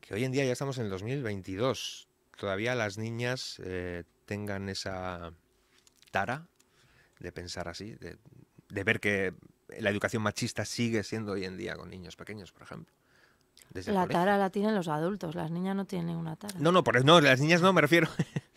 [0.00, 2.08] Que hoy en día ya estamos en el 2022.
[2.42, 5.32] Todavía las niñas eh, tengan esa
[6.10, 6.48] tara
[7.20, 8.18] de pensar así, de,
[8.68, 9.32] de ver que
[9.78, 12.92] la educación machista sigue siendo hoy en día con niños pequeños, por ejemplo.
[13.70, 16.54] Desde La tara la tienen los adultos, las niñas no tienen ninguna tara.
[16.58, 18.08] No, no, por, no, las niñas no, me refiero.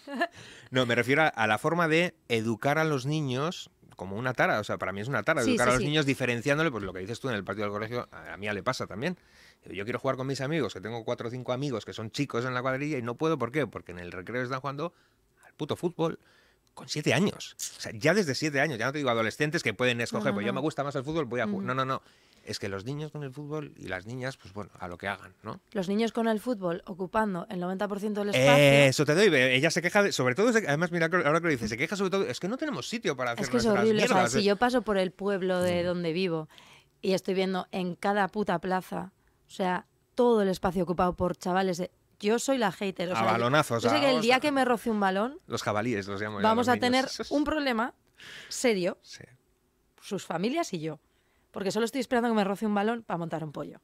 [0.72, 4.60] no, me refiero a, a la forma de educar a los niños como una tara.
[4.60, 5.43] O sea, para mí es una tara.
[5.43, 5.88] Sí, educar sí, a los sí.
[5.88, 8.50] niños diferenciándole, pues lo que dices tú en el patio del colegio, a a mí
[8.50, 9.18] le pasa también.
[9.66, 12.46] Yo quiero jugar con mis amigos, que tengo cuatro o cinco amigos que son chicos
[12.46, 13.66] en la cuadrilla y no puedo, ¿por qué?
[13.66, 14.93] Porque en el recreo están jugando
[15.43, 16.20] al puto fútbol
[16.76, 17.56] con siete años.
[17.58, 20.36] O sea, ya desde siete años, ya no te digo adolescentes que pueden escoger, no,
[20.36, 21.66] pues yo me gusta más el fútbol, voy a jugar.
[21.66, 22.02] No, no, no.
[22.46, 25.08] Es que los niños con el fútbol y las niñas, pues bueno, a lo que
[25.08, 25.60] hagan, ¿no?
[25.72, 28.56] Los niños con el fútbol ocupando el 90% del espacio.
[28.56, 29.34] Eso te doy.
[29.36, 31.96] Ella se queja, de- sobre todo, de- además, mira, ahora que lo dice, se queja
[31.96, 34.04] sobre todo, es que no tenemos sitio para hacer Es que es horrible.
[34.04, 35.86] O sea, si yo paso por el pueblo de Mm.
[35.88, 36.48] donde vivo
[37.02, 39.12] y estoy viendo en cada puta plaza,
[39.48, 41.78] o sea, todo el espacio ocupado por chavales.
[41.78, 41.89] de-
[42.20, 43.10] Yo soy la hater.
[43.10, 45.00] O A sea, yo- balonazos, Yo sé a que el día que me roce un
[45.02, 47.93] balón, Los jabalíes los llamo yo vamos los a tener un problema
[48.50, 49.24] serio, Sí.
[50.02, 51.00] sus familias y yo.
[51.56, 53.80] Porque solo estoy esperando que me roce un balón para montar un pollo.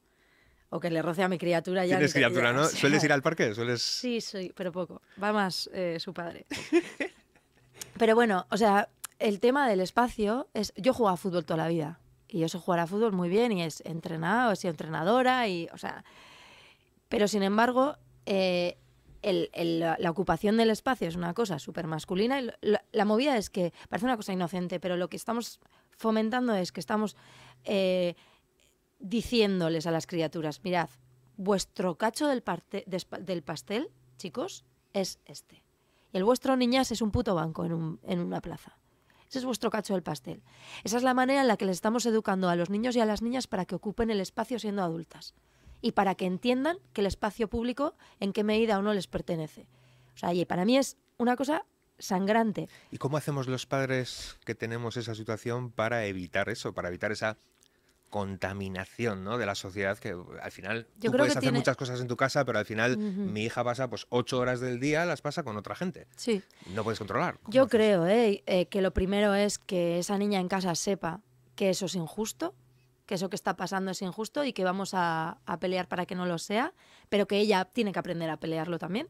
[0.68, 1.96] O que le roce a mi criatura ya.
[1.96, 2.64] Tienes criatura, ya, ¿no?
[2.68, 3.54] ¿Sueles ir al parque?
[3.54, 3.80] ¿Sueles...?
[3.80, 5.00] Sí, sí, pero poco.
[5.22, 6.44] Va más eh, su padre.
[7.98, 10.74] pero bueno, o sea, el tema del espacio es.
[10.76, 11.98] Yo juego a fútbol toda la vida.
[12.28, 15.66] Y sé jugar a fútbol muy bien y es entrenado, he sido entrenadora y.
[15.72, 16.04] O sea.
[17.08, 17.96] Pero sin embargo,
[18.26, 18.76] eh,
[19.22, 22.38] el- el- la, ocupación del espacio es una cosa súper masculina.
[22.38, 25.58] Y la, la movida es que parece una cosa inocente, pero lo que estamos
[26.02, 27.16] fomentando es que estamos
[27.64, 28.14] eh,
[28.98, 30.90] diciéndoles a las criaturas, mirad,
[31.36, 32.42] vuestro cacho del,
[33.20, 35.62] del pastel, chicos, es este.
[36.12, 38.76] Y el vuestro niñas es un puto banco en, un- en una plaza.
[39.28, 40.42] Ese es vuestro cacho del pastel.
[40.84, 43.06] Esa es la manera en la que les estamos educando a los niños y a
[43.06, 45.34] las niñas para que ocupen el espacio siendo adultas.
[45.80, 49.66] Y para que entiendan que el espacio público en qué medida o no les pertenece.
[50.14, 51.64] O sea, y para mí es una cosa
[52.02, 52.68] sangrante.
[52.90, 57.36] ¿Y cómo hacemos los padres que tenemos esa situación para evitar eso, para evitar esa
[58.10, 59.38] contaminación ¿no?
[59.38, 62.16] de la sociedad que al final Yo tú puedes hacer tiene- muchas cosas en tu
[62.16, 63.22] casa pero al final Ujú.
[63.22, 66.42] mi hija pasa pues ocho horas del día las pasa con otra gente Sí.
[66.74, 67.70] no puedes controlar ¿Cómo Yo haces?
[67.70, 71.20] creo eh, eh, que lo primero es que esa niña en casa sepa
[71.56, 72.54] que eso es injusto,
[73.06, 76.14] que eso que está pasando es injusto y que vamos a, a pelear para que
[76.14, 76.74] no lo sea,
[77.08, 79.08] pero que ella tiene que aprender a pelearlo también.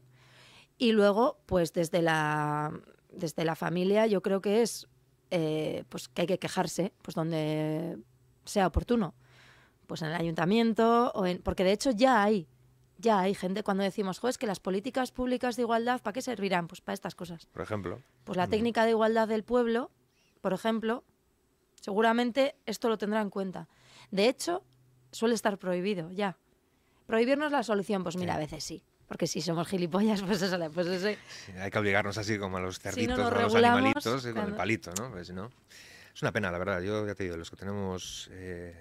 [0.77, 2.71] Y luego, pues desde la,
[3.11, 4.87] desde la familia, yo creo que es
[5.31, 7.97] eh, pues que hay que quejarse, pues donde
[8.45, 9.15] sea oportuno.
[9.87, 12.47] Pues en el ayuntamiento, o en, porque de hecho ya hay,
[12.97, 16.21] ya hay gente cuando decimos, jo, es que las políticas públicas de igualdad, ¿para qué
[16.21, 16.67] servirán?
[16.67, 17.45] Pues para estas cosas.
[17.47, 19.91] por ejemplo Pues la técnica de igualdad del pueblo,
[20.41, 21.03] por ejemplo,
[21.81, 23.67] seguramente esto lo tendrá en cuenta.
[24.11, 24.63] De hecho,
[25.11, 26.37] suele estar prohibido ya.
[27.05, 28.37] Prohibirnos la solución, pues mira, Sí.
[28.37, 28.83] a veces sí.
[29.13, 32.79] Porque si somos gilipollas, pues eso, pues Sí, hay que obligarnos así como a los
[32.79, 35.51] cerditos nos o a los animalitos eh, con el palito no Porque si no
[36.15, 38.75] es una pena la verdad yo ya te digo los que tenemos eh,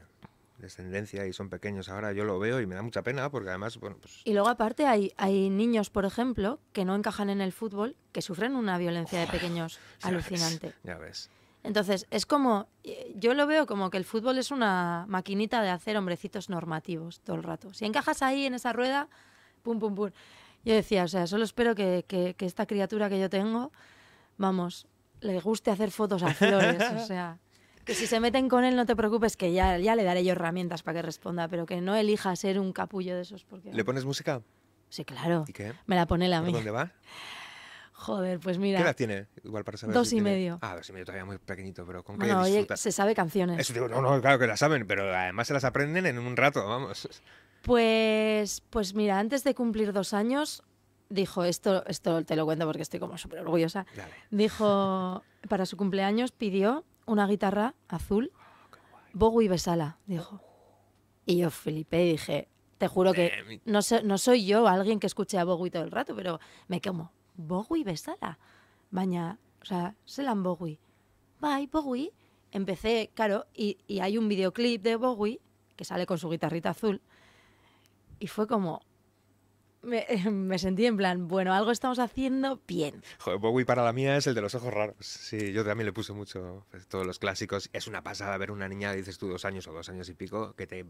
[0.57, 3.77] descendencia y son pequeños ahora, yo lo veo y me da mucha pena porque además,
[3.77, 4.23] bueno, pues...
[4.25, 8.23] Y luego aparte hay, hay niños, por ejemplo, que no encajan en el fútbol, que
[8.23, 10.69] sufren una violencia de pequeños ya alucinante.
[10.69, 11.31] ves, ya ves.
[11.63, 15.69] Entonces, es como, eh, yo lo veo como que el fútbol es una maquinita de
[15.69, 17.75] hacer hombrecitos normativos todo el rato.
[17.75, 19.09] Si encajas ahí en esa rueda,
[19.63, 20.11] pum, pum, pum.
[20.65, 23.73] Yo decía, o sea, solo espero que, que- que esta criatura que yo tengo,
[24.39, 24.87] vamos,
[25.21, 26.83] le guste hacer fotos a flores.
[26.97, 27.39] o sea,
[27.85, 30.33] que si se meten con él, no te preocupes, que ya, ya le daré yo
[30.33, 33.45] herramientas para que responda, pero que no elija ser un capullo de esos.
[33.45, 34.43] Porque, ¿Le pones música?
[34.89, 35.45] sí, claro.
[35.49, 35.73] ¿Y qué?
[35.87, 36.57] Me la pone la ¿Por mía.
[36.57, 36.93] dónde va?
[37.93, 38.81] Joder, pues ¿Qué mira.
[38.81, 39.27] edad tiene?
[39.45, 40.59] Igual para saber Dos si y tiene- medio.
[40.61, 42.77] Ah, dos y medio, todavía muy pequeñito, pero con qué Bueno, oye, disfruta.
[42.77, 43.61] se sabe canciones.
[43.61, 46.37] Eso digo, no, no, claro que la saben, pero además se las aprenden en un
[46.37, 47.09] rato, vamos.
[47.63, 50.63] Pues, pues mira, antes de cumplir dos años,
[51.09, 54.13] dijo, esto, esto te lo cuento porque estoy como súper orgullosa, Dale.
[54.31, 58.33] dijo, para su cumpleaños pidió una guitarra azul,
[59.13, 60.41] Bowie Besala, dijo.
[61.25, 62.49] Y yo flipé y dije,
[62.79, 65.91] te juro que no, sé- no soy yo alguien que escuche a Bowie todo el
[65.93, 68.39] rato, pero me como, Bowie Besala,
[68.91, 70.79] baina, o sea, zelan Bowie.
[71.41, 72.13] Bye, Bowie.
[72.51, 75.41] Empecé, claro, y, y hay un videoclip de Bowie
[75.77, 77.01] que sale con su guitarrita azul.
[78.23, 78.81] Y fue como.
[79.83, 83.03] Me, me sentí en plan, bueno, algo estamos haciendo bien.
[83.19, 84.95] Joder, Bowie para la mía es el de los ojos raros.
[85.01, 87.69] Sí, yo también le puse mucho pues, todos los clásicos.
[87.73, 90.55] Es una pasada ver una niña, dices tú, dos años o dos años y pico,
[90.55, 90.87] que te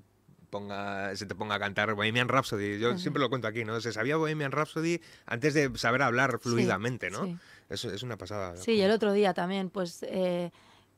[0.50, 2.78] ponga, se te ponga a cantar Bohemian Rhapsody.
[2.78, 2.98] Yo Ujú.
[2.98, 3.80] siempre lo cuento aquí, ¿no?
[3.80, 7.24] Se sabía Bohemian Rhapsody antes de saber hablar fluidamente, ¿no?
[7.24, 7.38] Sí,
[7.70, 8.58] Eso es una pasada.
[8.58, 10.52] Sí, y el otro día también, pues, eh,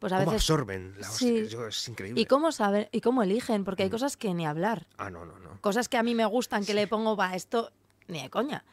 [0.05, 0.43] pues a ¿Cómo veces.
[0.51, 1.49] absorben la Sí.
[1.67, 2.21] es increíble.
[2.21, 3.93] Y cómo saben, y cómo eligen, porque hay Mm.
[3.93, 4.87] cosas que ni hablar.
[4.99, 5.59] Ah, no, no, no.
[5.63, 7.73] Cosas que a mí me gustan, que le pongo, va, esto
[8.09, 8.67] ni de coña.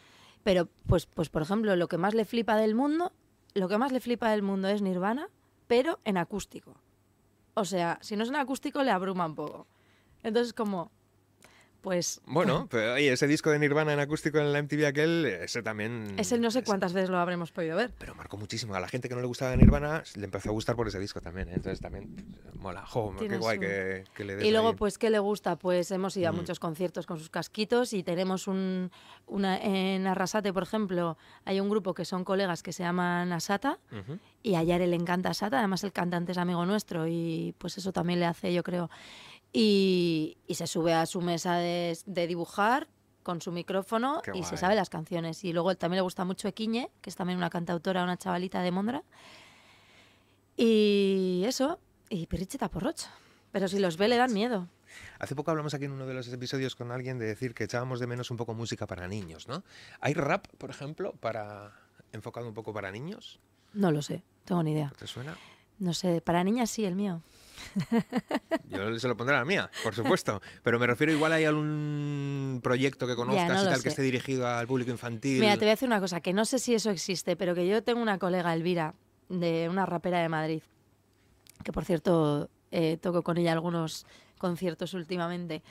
[0.43, 3.13] Pero, pues, pues, por ejemplo, lo que más le flipa del mundo,
[3.53, 5.29] lo que más le flipa del mundo es Nirvana,
[5.67, 6.75] pero en acústico.
[7.53, 9.67] O sea, si no es en acústico, le abruma un poco.
[10.23, 10.91] Entonces, como,
[11.81, 15.61] pues, Bueno, pero oye, ese disco de Nirvana en acústico en la MTV aquel, ese
[15.63, 16.13] también...
[16.17, 17.91] ese no sé cuántas veces lo habremos podido ver.
[17.97, 18.75] Pero marcó muchísimo.
[18.75, 21.21] A la gente que no le gustaba Nirvana le empezó a gustar por ese disco
[21.21, 21.49] también.
[21.49, 21.53] ¿eh?
[21.55, 22.09] Entonces también
[22.43, 22.85] pues, mola.
[22.85, 24.75] Jo, qué guay que, que le des Y luego, ahí.
[24.75, 25.55] pues, ¿qué le gusta?
[25.57, 26.35] Pues hemos ido a Mm.
[26.35, 28.91] muchos conciertos con sus casquitos y tenemos un,
[29.27, 33.79] una, en Arrasate, por ejemplo, hay un grupo que son colegas que se llaman Asata
[34.43, 37.91] y a Yare le encanta Asata, además el cantante es amigo nuestro y pues eso
[37.91, 38.89] también le hace, yo creo.
[39.53, 42.87] Y, y se sube a su mesa de, de dibujar
[43.23, 45.43] con su micrófono Qué y se sabe las canciones.
[45.43, 48.71] Y luego también le gusta mucho Equiñe, que es también una cantautora, una chavalita de
[48.71, 49.03] Mondra.
[50.57, 51.79] Y eso,
[52.09, 53.01] y Pirricheta Porroch.
[53.51, 54.67] Pero si los ve le dan miedo.
[55.19, 57.99] Hace poco hablamos aquí en uno de los episodios con alguien de decir que echábamos
[57.99, 59.63] de menos un poco música para niños, ¿no?
[59.99, 61.71] ¿Hay rap, por ejemplo, para
[62.11, 63.39] enfocado un poco para niños?
[63.73, 64.87] No lo sé, tengo ni idea.
[64.87, 65.37] ¿No ¿Te suena?
[65.79, 67.21] No sé, para niñas sí, el mío.
[68.69, 70.41] Yo se lo pondré a la mía, por supuesto.
[70.63, 74.47] Pero me refiero igual hay algún proyecto que conozcas no y tal que esté dirigido
[74.47, 75.39] al público infantil.
[75.39, 77.67] Mira, te voy a decir una cosa, que no sé si eso existe, pero que
[77.67, 78.93] yo tengo una colega, Elvira,
[79.29, 80.61] de una rapera de Madrid,
[81.63, 84.05] que por cierto eh, toco con ella algunos
[84.37, 85.61] conciertos últimamente,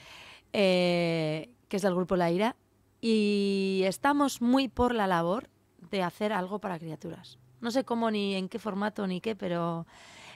[0.53, 2.57] eh, que es del grupo La Ira,
[3.01, 5.49] y estamos muy por la labor
[5.91, 7.39] de hacer algo para criaturas.
[7.61, 9.87] No sé cómo ni en qué formato ni qué, pero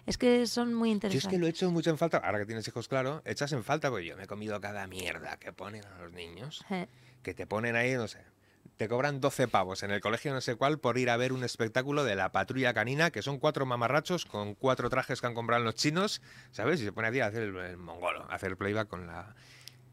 [0.07, 1.31] es que son muy Yo es interesantes.
[1.31, 3.91] que lo he hecho mucho en falta, ahora que tienes hijos, claro, echas en falta,
[3.91, 6.65] porque yo me he comido cada mierda que ponen a los niños.
[6.71, 6.87] Eh,
[7.23, 8.19] que te ponen ahí, no sé,
[8.77, 11.45] te cobran 12 pavos en el colegio no sé cuál por ir a ver un
[11.45, 15.63] espectáculo de la patrulla canina, que son cuatro mamarrachos con cuatro trajes que han comprado
[15.65, 16.81] los chinos, ¿sabes?
[16.81, 19.07] Y se pone a ti a hacer el, el mongolo, a hacer el playback con
[19.07, 19.35] la...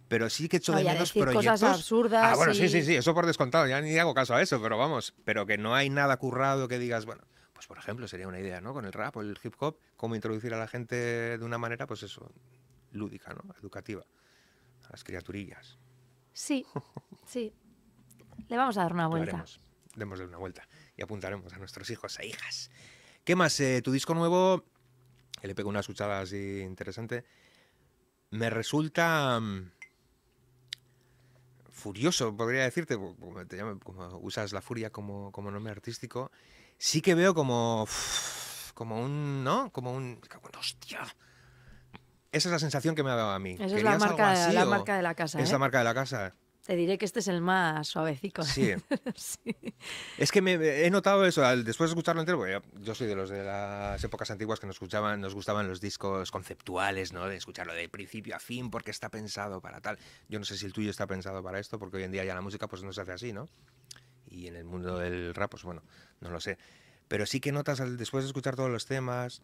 [0.07, 1.35] Pero sí que echo de Oye, a menos proyectos...
[1.45, 4.41] cosas absurdas Ah, bueno, sí, sí, sí, eso por descontado, ya ni hago caso a
[4.41, 7.23] eso, pero vamos, pero que no hay nada currado que digas, bueno,
[7.61, 8.73] pues por ejemplo sería una idea, ¿no?
[8.73, 10.95] Con el rap o el hip hop, cómo introducir a la gente
[11.37, 12.31] de una manera, pues eso,
[12.91, 13.53] lúdica, ¿no?
[13.59, 14.03] Educativa,
[14.83, 15.77] a las criaturillas.
[16.33, 16.65] Sí,
[17.27, 17.53] sí.
[18.47, 19.29] Le vamos a dar una vuelta.
[19.29, 19.61] haremos.
[19.95, 22.71] Démosle una vuelta y apuntaremos a nuestros hijos e hijas.
[23.23, 23.59] ¿Qué más?
[23.59, 24.65] Eh, tu disco nuevo,
[25.39, 27.25] que le pego una escuchada así interesante,
[28.31, 29.69] me resulta mm,
[31.69, 32.97] furioso, podría decirte,
[33.47, 36.31] te como usas la furia como, como nombre artístico.
[36.83, 37.87] Sí que veo como,
[38.73, 39.71] como un, ¿no?
[39.71, 40.19] Como un,
[40.57, 41.01] hostia.
[42.31, 43.51] Esa es la sensación que me ha dado a mí.
[43.51, 45.39] Esa es la ¿Querías algo marca, así la o marca de la casa.
[45.39, 45.51] Es ¿eh?
[45.51, 46.33] la marca de la casa.
[46.65, 48.41] Te diré que este es el más suavecico.
[48.41, 48.73] Sí.
[49.15, 49.55] Sí.
[50.17, 53.05] Es que me, he notado eso, al, después de escucharlo entero, porque yo, yo soy
[53.05, 57.27] de los de las épocas antiguas que nos escuchaban, nos gustaban los discos conceptuales, ¿no?
[57.27, 59.99] De escucharlo de principio a fin, porque está pensado para tal.
[60.29, 62.33] Yo no sé si el tuyo está pensado para esto, porque hoy en día ya
[62.33, 63.47] la música pues no se hace así, ¿no?
[64.31, 65.83] Y en el mundo del rap, pues bueno,
[66.21, 66.57] no lo sé.
[67.07, 69.41] Pero sí que notas después de escuchar todos los temas,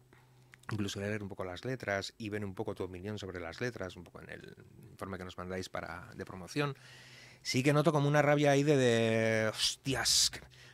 [0.71, 3.95] incluso leer un poco las letras y ver un poco tu opinión sobre las letras,
[3.95, 4.55] un poco en el
[4.89, 6.75] informe que nos mandáis para, de promoción,
[7.41, 10.31] sí que noto como una rabia ahí de, de hostias,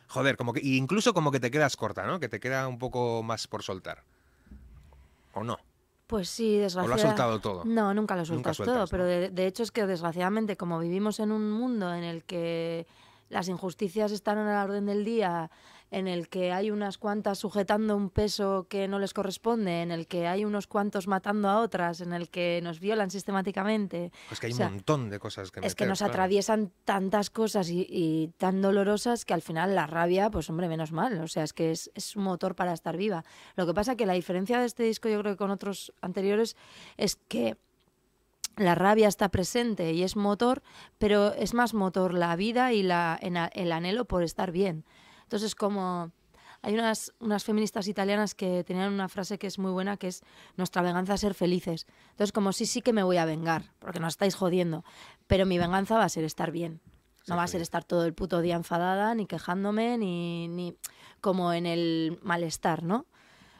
[0.08, 2.20] joder, como que incluso como que te quedas corta, ¿no?
[2.20, 4.04] Que te queda un poco más por soltar.
[5.32, 5.58] ¿O no?
[6.06, 6.78] Pues sí, desgraciadamente.
[6.78, 7.64] ¿O lo has soltado todo?
[7.64, 8.88] No, nunca lo sueltas sueltas, todo, ¿no?
[8.88, 12.86] pero de, de hecho es que desgraciadamente como vivimos en un mundo en el que
[13.34, 15.50] las injusticias están a la orden del día,
[15.90, 20.06] en el que hay unas cuantas sujetando un peso que no les corresponde, en el
[20.06, 24.12] que hay unos cuantos matando a otras, en el que nos violan sistemáticamente.
[24.28, 26.12] Pues que hay O sea, un montón de cosas que Es que meter, nos claro.
[26.12, 30.92] atraviesan tantas cosas y, y tan dolorosas que al final la rabia, pues hombre, menos
[30.92, 31.20] mal.
[31.20, 33.24] O sea, es que es, es un motor para estar viva.
[33.56, 36.56] Lo que pasa que la diferencia de este disco, yo creo que con otros anteriores,
[36.96, 37.56] es que
[38.56, 40.62] la rabia está presente y es motor,
[40.98, 44.84] pero es más motor la vida y la, el anhelo por estar bien.
[45.22, 46.12] Entonces, como
[46.62, 50.22] hay unas, unas feministas italianas que tenían una frase que es muy buena, que es
[50.56, 51.86] nuestra venganza es ser felices.
[52.10, 54.84] Entonces, como sí, sí que me voy a vengar, porque nos estáis jodiendo,
[55.26, 56.80] pero mi venganza va a ser estar bien.
[57.26, 60.76] No va a ser estar todo el puto día enfadada, ni quejándome, ni, ni
[61.22, 63.06] como en el malestar, ¿no?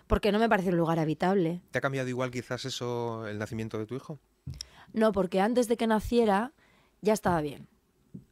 [0.06, 1.62] Porque no me parece un lugar habitable.
[1.70, 4.18] ¿Te ha cambiado igual quizás eso el nacimiento de tu hijo?
[4.94, 6.52] No, porque antes de que naciera
[7.02, 7.66] ya estaba bien.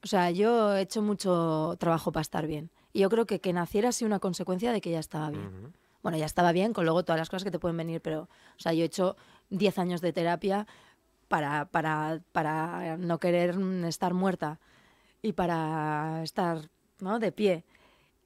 [0.03, 2.71] O sea, yo he hecho mucho trabajo para estar bien.
[2.93, 5.75] Y yo creo que que naciera ha sido una consecuencia de que ya estaba bien.
[6.03, 8.61] Bueno, ya estaba bien con luego todas las cosas que te pueden venir, pero, o
[8.61, 9.17] sea, yo he hecho
[9.51, 10.67] 10 años de terapia
[11.29, 13.57] para, para, para no querer
[13.87, 14.61] estar muerta
[15.21, 17.19] y para estar ¿no?
[17.19, 17.65] de pie.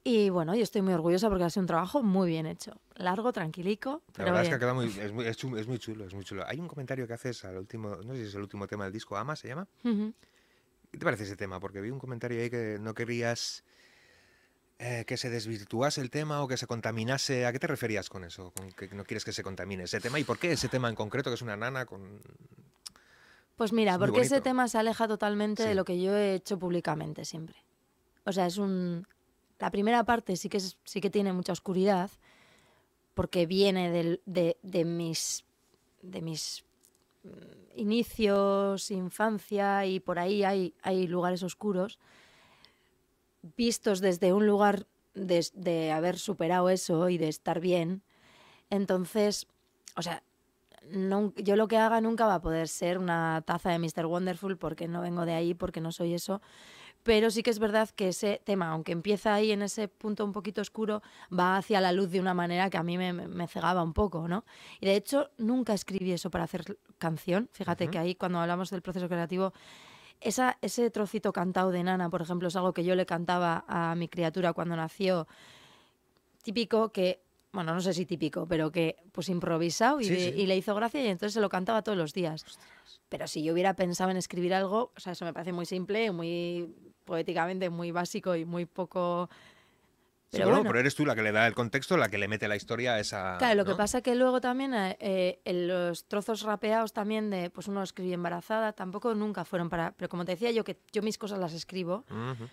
[0.09, 2.81] Y bueno, yo estoy muy orgullosa porque ha sido un trabajo muy bien hecho.
[2.95, 6.15] Largo, tranquilico, La verdad es que ha quedado muy, es, muy, es muy chulo, es
[6.15, 6.45] muy chulo.
[6.47, 8.93] Hay un comentario que haces al último, no sé si es el último tema del
[8.93, 9.67] disco, Ama se llama.
[9.83, 11.59] ¿Qué te parece ese tema?
[11.59, 13.65] Porque vi un comentario ahí que no querías
[14.79, 17.45] eh, que se desvirtuase el tema o que se contaminase.
[17.45, 18.53] ¿A qué te referías con eso?
[18.53, 20.21] Con que no quieres que se contamine ese tema.
[20.21, 22.21] ¿Y por qué ese tema en concreto, que es una nana con...
[23.57, 25.69] Pues mira, porque ese tema se aleja totalmente Sí.
[25.71, 27.57] de lo que yo he hecho públicamente siempre.
[28.25, 29.05] O sea, es un...
[29.59, 32.11] La primera parte sí que, sí que tiene mucha oscuridad,
[33.15, 35.45] porque viene de, de mis,
[36.03, 36.65] de mis
[37.25, 41.99] mm, inicios, infancia, y por ahí hay, hay lugares oscuros,
[43.57, 48.03] vistos desde un lugar de, de haber superado eso y de estar bien.
[48.69, 49.47] Entonces,
[49.97, 50.23] o sea,
[51.37, 54.07] yo lo que haga nunca va a poder ser una taza de Mr.
[54.07, 56.41] Wonderful porque no vengo de ahí, porque no soy eso.
[57.07, 60.33] Pero sí que es verdad que ese tema, aunque empieza ahí en ese punto un
[60.33, 61.03] poquito oscuro,
[61.33, 64.45] va hacia la luz de una manera que a mí me, cegaba un poco, ¿no?
[64.81, 67.49] Y de hecho, nunca escribí eso para hacer canción.
[67.53, 69.53] Fíjate que ahí cuando hablamos del proceso creativo,
[70.21, 73.95] esa, ese trocito cantado de Nana, por ejemplo, es algo que yo le cantaba a
[73.95, 75.29] mi criatura cuando nació.
[76.43, 80.33] Típico que, bueno, no sé si típico, pero que pues improvisado y, Sí, sí.
[80.37, 82.45] y le hizo gracia y entonces se lo cantaba todos los días.
[83.09, 86.11] Pero si yo hubiera pensado en escribir algo, o sea, eso me parece muy simple,
[86.11, 86.75] muy
[87.07, 89.31] poéticamente, muy básico y muy poco...
[90.29, 90.71] Sí, Pero bueno, bueno.
[90.71, 92.95] pero eres tú la que le da el contexto, la que le mete la historia
[92.95, 93.37] a esa...
[93.39, 93.77] Claro, lo que ¿no?
[93.77, 98.13] pasa que luego también eh, eh, en los trozos rapeados también de, pues uno escribí
[98.13, 99.93] embarazada, tampoco nunca fueron para...
[99.93, 102.49] Pero como te decía yo, que yo mis cosas las escribo, Ujú.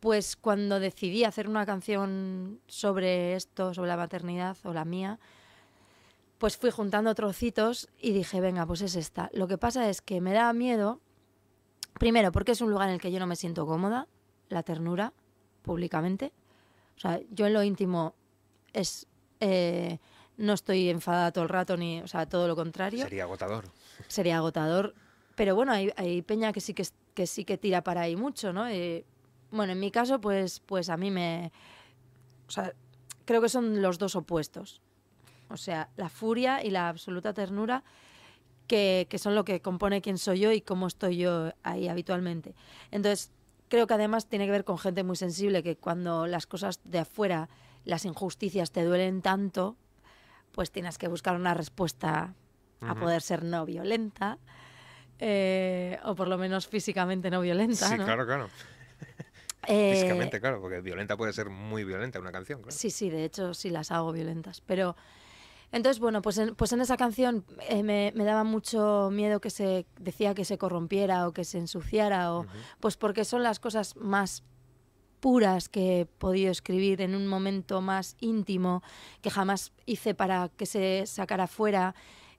[0.00, 5.20] pues cuando decidí hacer una canción sobre esto, sobre la maternidad o la mía,
[6.38, 9.30] pues fui juntando trocitos y dije, venga, pues es esta.
[9.32, 11.00] Lo que pasa es que me da miedo,
[11.98, 14.06] primero, porque es un lugar en el que yo no me siento cómoda,
[14.48, 15.12] la ternura,
[15.62, 16.32] públicamente.
[16.96, 18.14] O sea, yo en lo íntimo
[18.72, 19.06] es...
[19.40, 19.98] eh,
[20.36, 23.66] no estoy enfadada todo el rato, ni, o sea, todo lo contrario Sería agotador.
[24.08, 24.92] sería agotador.
[25.36, 26.84] Pero bueno, hay, hay peña que sí que,
[27.14, 28.66] que sí que tira para ahí mucho, ¿no?
[28.66, 29.04] Eh,
[29.52, 31.52] bueno, en mi caso, pues, pues a mí me.
[32.48, 32.72] O sea,
[33.24, 34.80] creo que son los dos opuestos.
[35.50, 37.84] O sea, la furia y la absoluta ternura,
[38.66, 42.54] que, que son lo que compone quién soy yo y cómo estoy yo ahí habitualmente.
[42.90, 43.30] Entonces,
[43.68, 47.00] creo que además tiene que ver con gente muy sensible, que cuando las cosas de
[47.00, 47.48] afuera,
[47.84, 49.76] las injusticias te duelen tanto,
[50.52, 52.34] pues tienes que buscar una respuesta
[52.80, 53.00] a Ujú.
[53.00, 54.38] poder ser no violenta,
[55.18, 58.04] eh, o por lo menos físicamente no violenta, Sí, ¿no?
[58.04, 58.48] claro, claro.
[59.66, 62.76] Eh, Físicamente, claro, porque violenta puede ser muy violenta una canción, claro.
[62.76, 64.60] Sí, sí, de hecho sí las hago violentas.
[64.60, 64.94] Pero
[65.74, 69.50] entonces, bueno, pues en, pues en esa canción eh, me, me daba mucho miedo que
[69.50, 72.46] se decía que se corrompiera o que se ensuciara, o,
[72.78, 74.44] pues porque son las cosas más
[75.18, 78.84] puras que he podido escribir en un momento más íntimo
[79.20, 81.96] que jamás hice para que se sacara fuera,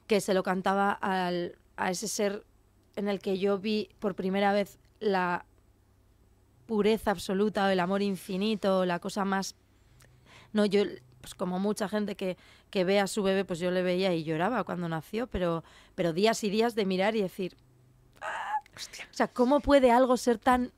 [0.08, 2.46] que se lo cantaba al, a ese ser
[2.96, 5.46] en el que yo vi por primera vez la
[6.68, 9.56] pureza absoluta o el amor infinito, la cosa más...
[10.54, 10.84] No, yo
[11.26, 12.38] pues como mucha gente que,
[12.70, 15.64] que ve a su bebé, pues yo le veía y lloraba cuando nació, pero,
[15.96, 17.58] pero días y días de mirar y decir,
[18.22, 18.54] "Ah".
[18.76, 20.72] o sea, ¿cómo puede algo ser tan...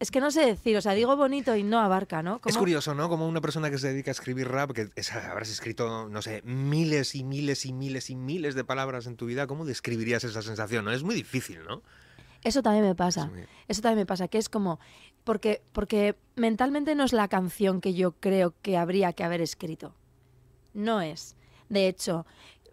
[0.00, 2.36] Es que no sé decir, o sea, digo bonito y no abarca, ¿no?
[2.36, 3.08] Es ¿Cómo- curioso, ¿no?
[3.08, 6.42] Como una persona que se dedica a escribir rap, que es- habrás escrito, no sé,
[6.42, 10.42] miles y miles y miles y miles de palabras en tu vida, ¿cómo describirías esa
[10.42, 10.84] sensación?
[10.84, 10.90] ¿no?
[10.90, 11.82] Es muy difícil, ¿no?
[12.42, 13.26] Eso también me pasa.
[13.26, 14.80] Es muy- Eso también me pasa, que es como,
[15.24, 19.94] porque, porque mentalmente no es la canción que yo creo que habría que haber escrito.
[20.74, 21.36] No es.
[21.68, 22.26] De hecho,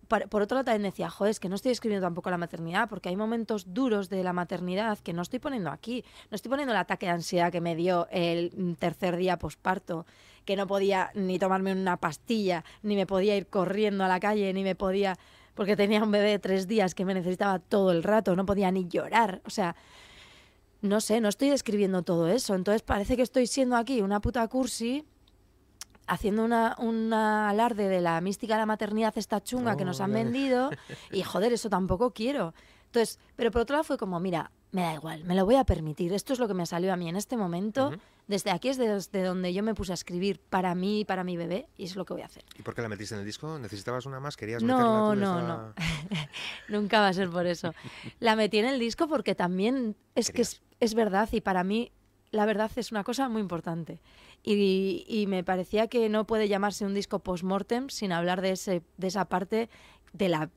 [0.07, 2.89] por, por otro lado también decía, joder, es que no estoy escribiendo tampoco la maternidad,
[2.89, 6.03] porque hay momentos duros de la maternidad que no estoy poniendo aquí.
[6.29, 10.05] No estoy poniendo el ataque de ansiedad que me dio el tercer día posparto,
[10.43, 14.53] que no podía ni tomarme una pastilla, ni me podía ir corriendo a la calle,
[14.53, 15.17] ni me podía...
[15.53, 18.71] Porque tenía un bebé de tres días que me necesitaba todo el rato, no podía
[18.71, 19.41] ni llorar.
[19.45, 19.75] O sea,
[20.81, 22.55] no sé, no estoy describiendo todo eso.
[22.55, 25.05] Entonces parece que estoy siendo aquí una puta cursi
[26.07, 30.01] haciendo una, una alarde de la mística de la maternidad esta chunga que Oh, nos
[30.01, 30.15] han ya.
[30.23, 30.69] vendido
[31.11, 32.53] y joder, eso tampoco quiero.
[32.87, 35.63] Entonces, pero por otro lado fue como, mira, me da igual, me lo voy a
[35.63, 36.11] permitir.
[36.13, 37.91] Esto es lo que me salió a mí en este momento.
[38.31, 41.35] Desde aquí es desde donde yo me puse a escribir para mí y para mi
[41.35, 42.45] bebé y es lo que voy a hacer.
[42.57, 43.59] ¿Y por qué la metiste en el disco?
[43.59, 44.37] ¿Necesitabas una más?
[44.37, 45.19] ¿Querías No, meterla tú?
[45.19, 45.73] no, Estaba-
[46.69, 47.73] Nunca va a ser por eso.
[48.19, 51.91] La metí en el disco porque también es que es, es verdad y para mí
[52.31, 53.99] la verdad es una cosa muy importante.
[54.43, 58.81] Y, y me parecía que no puede llamarse un disco post-mortem sin hablar de, ese,
[58.97, 59.69] de esa parte
[60.13, 60.49] de la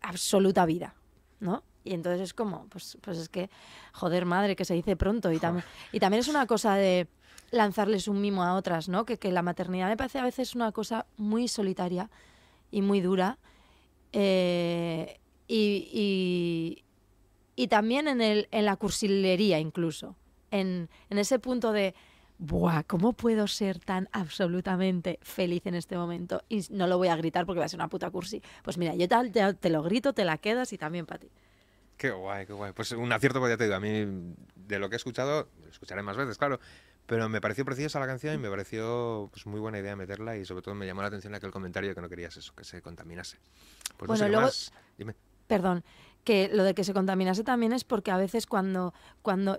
[0.00, 0.94] absoluta vida,
[1.40, 1.64] ¿no?
[1.84, 3.50] Y entonces es como, pues, pues es que,
[3.92, 5.32] joder, madre, que se dice pronto.
[5.32, 5.62] Y, tam-
[5.92, 7.08] y también es una cosa de
[7.50, 9.04] lanzarles un mimo a otras, ¿no?
[9.04, 12.08] Que, que la maternidad me parece a veces una cosa muy solitaria
[12.70, 13.38] y muy dura.
[14.12, 15.18] Eh,
[15.48, 16.84] y, y-
[17.54, 20.16] y también en, el, en la cursilería incluso.
[20.50, 21.94] En, en ese punto de,
[22.38, 22.82] ¡buah!
[22.84, 26.42] ¿Cómo puedo ser tan absolutamente feliz en este momento?
[26.48, 28.42] Y no lo voy a gritar porque va a ser una puta cursi.
[28.62, 31.28] Pues mira, yo te, te lo grito, te la quedas y también para ti.
[32.02, 32.72] Qué guay, qué guay.
[32.72, 35.68] Pues un acierto, pues ya te digo, a mí de lo que he escuchado, lo
[35.70, 36.58] escucharé más veces, claro,
[37.06, 40.44] pero me pareció preciosa la canción y me pareció pues, muy buena idea meterla y
[40.44, 43.38] sobre todo me llamó la atención aquel comentario que no querías eso, que se contaminase.
[43.98, 44.72] Pues no Bueno, sé qué luego- más.
[44.98, 45.14] Dime.
[45.46, 45.84] Perdón,
[46.24, 48.92] que lo de que se contaminase también es porque a veces cuando,
[49.22, 49.56] cuando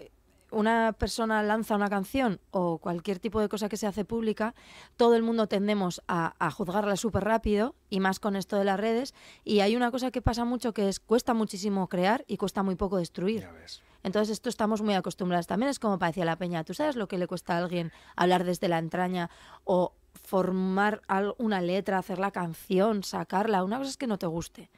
[0.54, 4.56] una persona lanza una canción o cualquier tipo de cosa que se hace pública,
[4.95, 8.80] todo el mundo tendemos a, a juzgarla súper rápido y más con esto de las
[8.80, 9.14] redes.
[9.43, 12.76] Y hay una cosa que pasa mucho que es cuesta muchísimo crear y cuesta muy
[12.76, 13.41] poco destruir.
[13.41, 13.82] Ya ves.
[14.04, 15.47] Entonces esto estamos muy acostumbrados.
[15.47, 16.64] También es como parecía la peña.
[16.64, 19.30] ¿Tú sabes lo que le cuesta a alguien hablar desde la entraña
[19.64, 21.01] o formar
[21.38, 23.64] una letra, hacer la canción, sacarla?
[23.64, 24.70] Una cosa es que no te guste,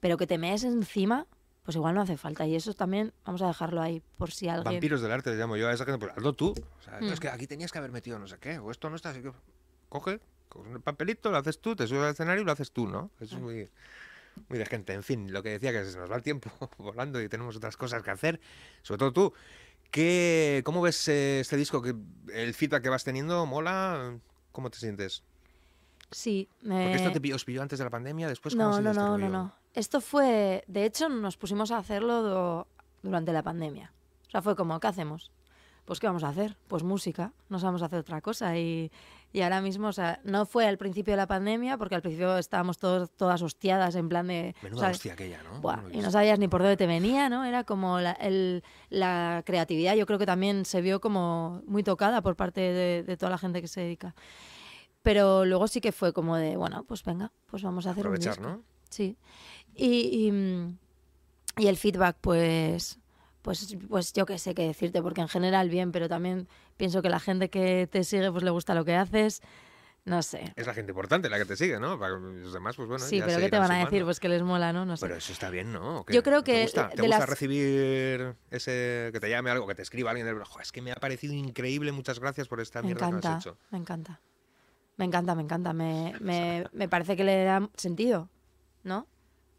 [0.00, 1.26] pero que te mees encima,
[1.66, 2.46] pues igual no hace falta.
[2.46, 4.64] Y eso también vamos a dejarlo ahí por si alguien...
[4.72, 6.54] Vampiros del arte, le llamo yo a esa gente, pues hazlo tú.
[6.78, 7.12] O sea, no, Mm.
[7.12, 9.20] es que aquí tenías que haber metido no sé qué, o esto no está así
[9.20, 9.32] que...
[9.90, 12.86] Coge, coge el papelito, lo haces tú, te subes al escenario y lo haces tú,
[12.88, 13.10] ¿no?
[13.20, 13.68] Eso es muy,
[14.48, 14.94] muy de gente.
[14.94, 17.76] En fin, lo que decía que se nos va el tiempo volando y tenemos otras
[17.76, 18.40] cosas que hacer,
[18.82, 19.32] sobre todo tú.
[19.90, 21.80] ¿Qué, ¿Cómo ves eh, este disco?
[21.82, 21.94] ¿Que
[22.32, 24.18] ¿El feedback que vas teniendo mola?
[24.52, 25.22] ¿Cómo te sientes?
[26.10, 28.80] Sí, Porque esto me- te pilló, os pilló antes de la pandemia, después ¿cómo No,
[28.80, 29.28] no, este no, no, rollo?
[29.28, 29.54] no.
[29.76, 32.66] Esto fue, de hecho, nos pusimos a hacerlo do-
[33.02, 33.92] durante la pandemia.
[34.26, 35.30] O sea, fue como, ¿qué hacemos?
[35.84, 36.56] Pues, ¿qué vamos a hacer?
[36.66, 38.56] Pues música, no sabemos hacer otra cosa.
[38.58, 38.90] Y,
[39.32, 42.36] y ahora mismo, o sea, no fue al principio de la pandemia, porque al principio
[42.38, 44.56] estábamos todos, todas hostiadas en plan de...
[44.62, 45.60] Menuda hostia aquella, ¿no?
[45.60, 47.44] Buah, No y no sabías ni por dónde te venía, ¿no?
[47.44, 52.20] Era como la, el- la creatividad, yo creo que también se vio como muy tocada
[52.22, 54.14] por parte de, de toda la gente que se dedica.
[55.02, 58.38] Pero luego sí que fue como de, bueno, pues venga, pues vamos a hacer Aprovechar,
[58.40, 58.56] un disco.
[58.56, 58.75] ¿no?
[58.90, 59.16] Sí.
[59.74, 60.78] Y, y, mm,
[61.58, 62.98] y el feedback, pues,
[63.42, 67.08] pues, pues yo qué sé qué decirte, porque en general bien, pero también pienso que
[67.08, 69.42] la gente que te sigue, pues le gusta lo que haces.
[70.04, 70.52] No sé.
[70.54, 71.98] Es la gente importante la que te sigue, ¿no?
[71.98, 73.04] Para los demás, pues bueno.
[73.04, 74.04] sí, ya pero ¿qué te van a decir?
[74.04, 74.84] Pues que les mola, ¿no?
[74.86, 75.04] No sé.
[75.04, 76.06] Pero eso está bien, ¿no?
[76.08, 76.88] Yo creo ¿Te que gusta?
[76.90, 79.10] de ¿Te gusta las- recibir ese...
[79.12, 80.38] que te llame algo, que te escriba alguien del...
[80.44, 83.34] "Jo, es que me ha parecido increíble, muchas gracias por esta me mierda que encanta,
[83.36, 83.58] has hecho?
[83.70, 84.20] me encanta.
[84.96, 85.72] Me encanta, me encanta.
[85.72, 88.28] Me, me, me parece que le da sentido,
[88.86, 89.06] ¿no?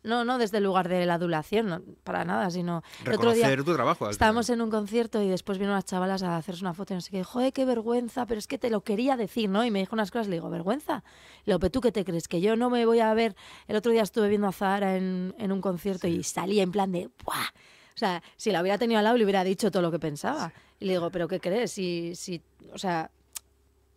[0.04, 2.82] No, no desde el lugar de la adulación, no, para nada, sino...
[3.06, 4.10] El otro día, tu trabajo.
[4.10, 7.02] Estábamos en un concierto y después vino unas chavalas a hacerse una foto y no
[7.02, 7.24] sé qué.
[7.24, 9.66] Joder, qué vergüenza, pero es que te lo quería decir, ¿no?
[9.66, 11.04] Y me dijo unas cosas, le digo, ¿vergüenza?
[11.46, 12.28] ¿pero tú qué te crees?
[12.28, 13.36] Que yo no me voy a ver.
[13.68, 16.92] El otro día estuve viendo a Zahara en, en un concierto y salí en plan
[16.92, 17.50] de, ¡buah!
[17.98, 20.54] O sea, si la hubiera tenido al lado le hubiera dicho todo lo que pensaba.
[20.80, 21.72] Y le digo, ¿pero qué crees?
[21.72, 23.10] Si, si, o sea,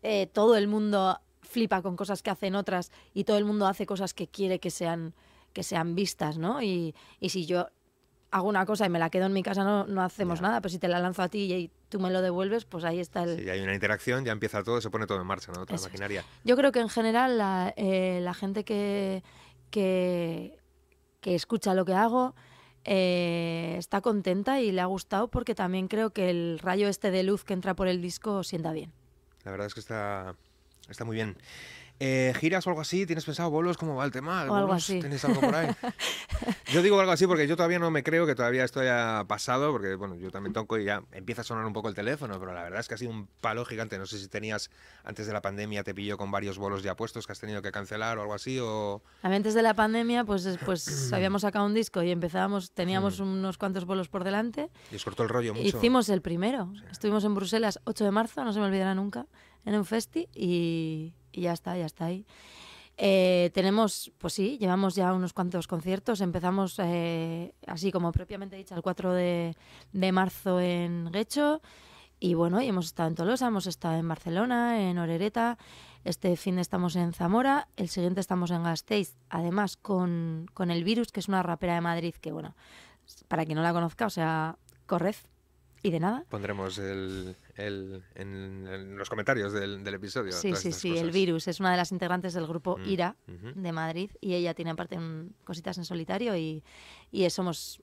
[0.03, 1.21] eh, todo el mundo
[1.51, 4.71] flipa con cosas que hacen otras y todo el mundo hace cosas que quiere que
[4.71, 5.15] sean,
[5.53, 6.63] que sean vistas, ¿no?
[6.63, 7.69] Y, y si yo
[8.31, 10.61] hago una cosa y me la quedo en mi casa, no, no hacemos nada.
[10.61, 13.25] Pero si te la lanzo a ti y tú me lo devuelves, pues ahí está
[13.25, 13.39] el.
[13.39, 15.67] Si hay una interacción, ya empieza todo, se pone todo en marcha, ¿no?
[15.67, 16.25] Toda maquinaria.
[16.45, 19.23] Yo creo que en general la, eh, la gente que,
[19.71, 20.57] que,
[21.21, 22.35] que escucha lo que hago.
[22.85, 27.23] Eh, está contenta y le ha gustado porque también creo que el rayo este de
[27.23, 28.91] luz que entra por el disco sienta bien.
[29.45, 30.35] La verdad es que está,
[30.91, 31.37] está muy bien.
[32.03, 33.05] Eh, ¿Giras o algo así?
[33.05, 33.77] ¿Tienes pensado bolos?
[33.77, 34.47] ¿Cómo va el tema?
[34.49, 35.01] O algo así.
[35.01, 35.69] ¿Tienes algo por ahí?
[36.73, 39.71] yo digo algo así porque yo todavía no me creo que todavía esto haya pasado,
[39.71, 42.55] porque bueno, yo también toco y ya empieza a sonar un poco el teléfono, pero
[42.55, 43.99] la verdad es que ha sido un palo gigante.
[43.99, 44.71] No sé si tenías,
[45.05, 47.71] antes de la pandemia, te pilló con varios bolos ya puestos que has tenido que
[47.71, 49.03] cancelar o algo así, o...
[49.23, 53.21] A mí antes de la pandemia, pues, pues habíamos sacado un disco y empezábamos, teníamos
[53.21, 53.25] mm.
[53.25, 54.71] unos cuantos bolos por delante.
[54.91, 55.77] Y os cortó el rollo mucho.
[55.77, 56.73] Hicimos el primero.
[56.91, 59.27] Estuvimos en Bruselas 8 de marzo, no se me olvidará nunca,
[59.65, 62.27] en un festi y, ya está, ya está ahí.
[62.97, 66.21] Eh, tenemos, pues sí, llevamos ya unos cuantos conciertos.
[66.21, 69.55] Empezamos, eh, así como propiamente dicho, el 4 de,
[70.13, 71.63] marzo en Guecho.
[72.19, 75.57] Y bueno, y hemos estado en Tolosa, hemos estado en Barcelona, en Orereta.
[76.05, 77.69] Este fin estamos en Zamora.
[77.77, 79.17] El siguiente estamos en Gasteiz.
[79.31, 82.55] Además, con, con El Virus, que es una rapera de Madrid que, bueno,
[83.29, 85.17] para quien no la conozca, o sea, corred
[85.83, 86.25] y de nada.
[86.29, 90.33] Pondremos el, en, los comentarios del, episodio.
[90.33, 90.97] Sí, sí, sí.
[90.97, 94.55] El virus es una de las integrantes del grupo mm, IRA de Madrid y ella
[94.55, 94.99] tiene aparte
[95.45, 96.63] cositas en solitario y,
[97.31, 97.83] somos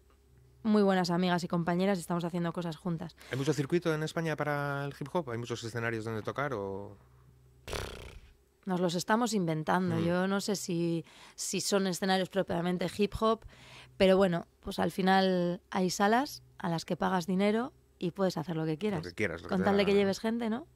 [0.63, 3.15] muy buenas amigas y compañeras y estamos haciendo cosas juntas.
[3.31, 5.29] ¿Hay mucho circuito en España para el hip hop?
[5.29, 6.97] ¿Hay muchos escenarios donde tocar o...?
[8.65, 9.95] Nos los estamos inventando.
[9.95, 10.03] Mm.
[10.03, 13.45] Yo no sé si, si son escenarios propiamente hip hop,
[13.95, 18.55] pero bueno, pues al final hay salas a las que pagas dinero y puedes hacer
[18.55, 19.03] lo que quieras.
[19.03, 19.41] Lo que quieras.
[19.43, 20.67] Con tal de que lleves gente, ¿no?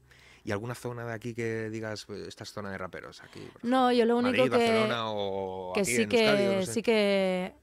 [0.44, 3.22] ¿Y alguna zona de aquí que digas, pues, esta es zona de raperos?
[3.22, 7.54] Aquí, no, yo lo único que, Barcelona o que sí que sí que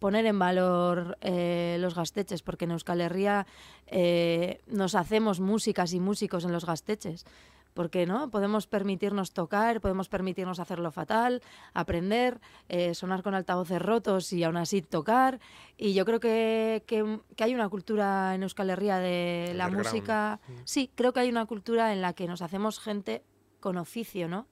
[0.00, 3.46] poner en valor eh, los gasteches, porque en Euskal Herria
[3.86, 7.24] eh, nos hacemos músicas y músicos en los gasteches
[7.74, 11.42] porque no podemos permitirnos tocar, podemos permitirnos hacerlo fatal,
[11.74, 15.40] aprender, eh, sonar con altavoces rotos y aún así tocar.
[15.76, 20.40] Y yo creo que, que, hay una cultura en Euskal Herria de la música.
[20.64, 23.22] Sí, creo que hay una cultura en la que nos hacemos gente
[23.60, 24.46] con oficio, ¿no?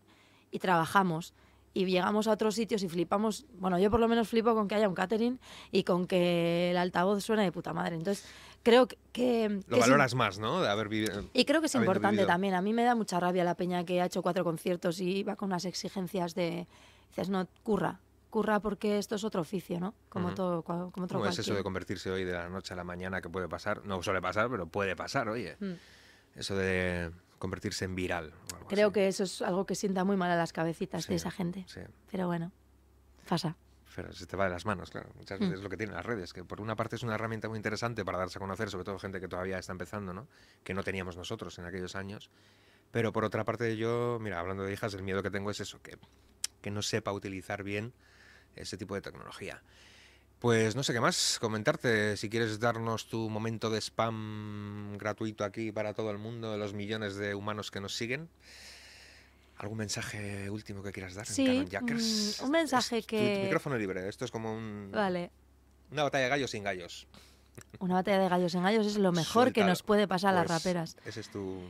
[0.51, 1.35] Y trabajamos
[1.73, 4.75] y llegamos a otros sitios y flipamos, bueno, yo por lo menos flipo con que
[4.75, 5.39] haya un catering
[5.71, 7.97] y con que el altavoz suene de puta madre.
[7.97, 8.27] Entonces,
[8.63, 9.61] creo que...
[9.69, 10.61] Lo valoras más, ¿no?
[10.61, 11.25] De haber vivido...
[11.33, 12.55] Y creo que es importante también.
[12.55, 15.37] A mí me da mucha rabia la peña que ha hecho cuatro conciertos y va
[15.37, 16.67] con unas exigencias de...
[17.11, 18.01] Dices, no, curra,
[18.31, 19.95] curra porque esto es otro oficio, ¿no?
[20.09, 22.85] Como, todo, como otro ¿Cómo es eso de convertirse hoy de la noche a la
[22.85, 23.85] mañana que puede pasar?
[23.85, 25.57] No suele pasar, pero puede pasar, oye.
[25.61, 25.73] Mm.
[26.37, 27.11] Eso de
[27.41, 28.33] convertirse en viral.
[28.69, 31.67] Creo que eso es algo que sienta muy mal a las cabecitas de esa gente.
[32.11, 32.53] Pero bueno,
[33.27, 33.57] pasa.
[33.97, 35.11] Pero se te va de las manos, claro.
[35.17, 35.59] Muchas veces mm.
[35.59, 38.05] es lo que tienen las redes, que por una parte es una herramienta muy interesante
[38.05, 40.29] para darse a conocer, sobre todo gente que todavía está empezando, ¿no?
[40.63, 42.31] Que no teníamos nosotros en aquellos años.
[42.93, 45.81] Pero por otra parte yo, mira, hablando de hijas, el miedo que tengo es eso,
[45.83, 45.99] que,
[46.61, 47.95] que no sepa utilizar bien
[48.55, 49.63] ese tipo de tecnología.
[50.41, 52.17] Pues no sé qué más comentarte.
[52.17, 56.73] Si quieres darnos tu momento de spam gratuito aquí para todo el mundo, de los
[56.73, 58.31] millones de humanos que nos siguen.
[59.59, 62.39] ¿Algún mensaje último que quieras dar sí, en Jackers?
[62.41, 63.37] Mm, un mensaje que...
[63.37, 64.09] Tu, micrófono libre.
[64.09, 64.89] Esto es como un...
[64.91, 65.31] Vale.
[65.91, 67.07] Una batalla de gallos sin gallos.
[67.79, 70.47] Una batalla de gallos sin gallos es lo mejor que nos puede pasar a las
[70.47, 70.97] pues raperas.
[71.05, 71.61] Ese es tu...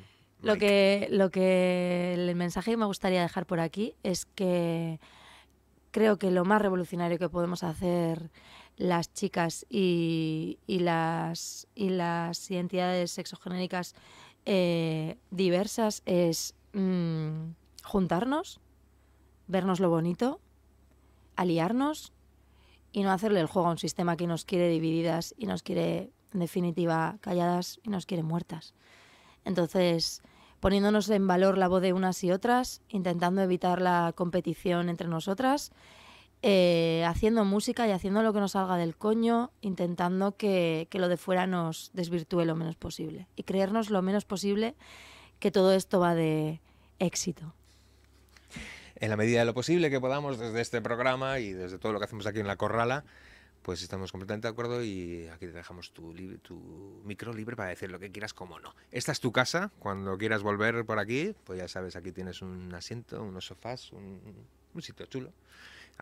[0.43, 5.01] Lo que, lo que el mensaje que me gustaría dejar por aquí es que
[5.91, 8.31] creo que lo más revolucionario que podemos hacer
[8.81, 13.95] las chicas y, las, identidades sexogenéricas
[14.47, 17.51] eh, diversas es mm,
[17.85, 18.59] juntarnos,
[19.49, 20.41] vernos lo bonito,
[21.37, 22.15] aliarnos
[22.91, 26.11] y no hacerle el juego a un sistema que nos quiere divididas y nos quiere,
[26.33, 28.73] en definitiva, calladas y nos quiere muertas.
[29.45, 30.23] Entonces,
[30.59, 35.71] poniéndonos en valor la voz de unas y otras, intentando evitar la competición entre nosotras
[36.43, 41.19] eh, haciendo música y haciendo lo que nos salga del coño, intentando que, lo de
[41.19, 44.75] fuera nos desvirtúe lo menos posible y creernos lo menos posible
[45.39, 46.61] que todo esto va de
[46.99, 47.53] éxito.
[48.97, 51.99] En la medida de lo posible que podamos desde este programa y desde todo lo
[51.99, 53.05] que hacemos aquí en La Corrala,
[53.61, 57.91] pues estamos completamente de acuerdo y aquí te dejamos tu, tu micro libre para decir
[57.91, 58.75] lo que quieras, como no.
[58.93, 62.75] Esta es tu casa, cuando quieras volver por aquí, pues ya sabes, aquí tienes un
[62.75, 65.35] asiento, unos sofás, un sitio chulo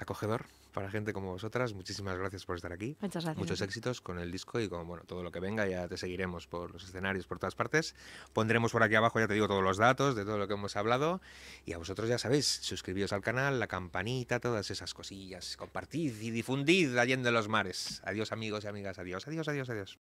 [0.00, 1.74] acogedor para gente como vosotras.
[1.74, 2.96] Muchísimas gracias por estar aquí.
[3.00, 3.38] Muchas gracias.
[3.38, 5.66] Muchos éxitos con el disco y con bueno, todo lo que venga.
[5.66, 7.94] Ya te seguiremos por los escenarios, por todas partes.
[8.32, 10.76] Pondremos por aquí abajo, ya te digo, todos los datos de todo lo que hemos
[10.76, 11.20] hablado.
[11.64, 15.56] Y a vosotros ya sabéis, suscribíos al canal, la campanita, todas esas cosillas.
[15.56, 18.00] Compartid y difundid allende los mares.
[18.04, 18.98] Adiós amigos y amigas.
[18.98, 19.98] Adiós, adiós, adiós, adiós.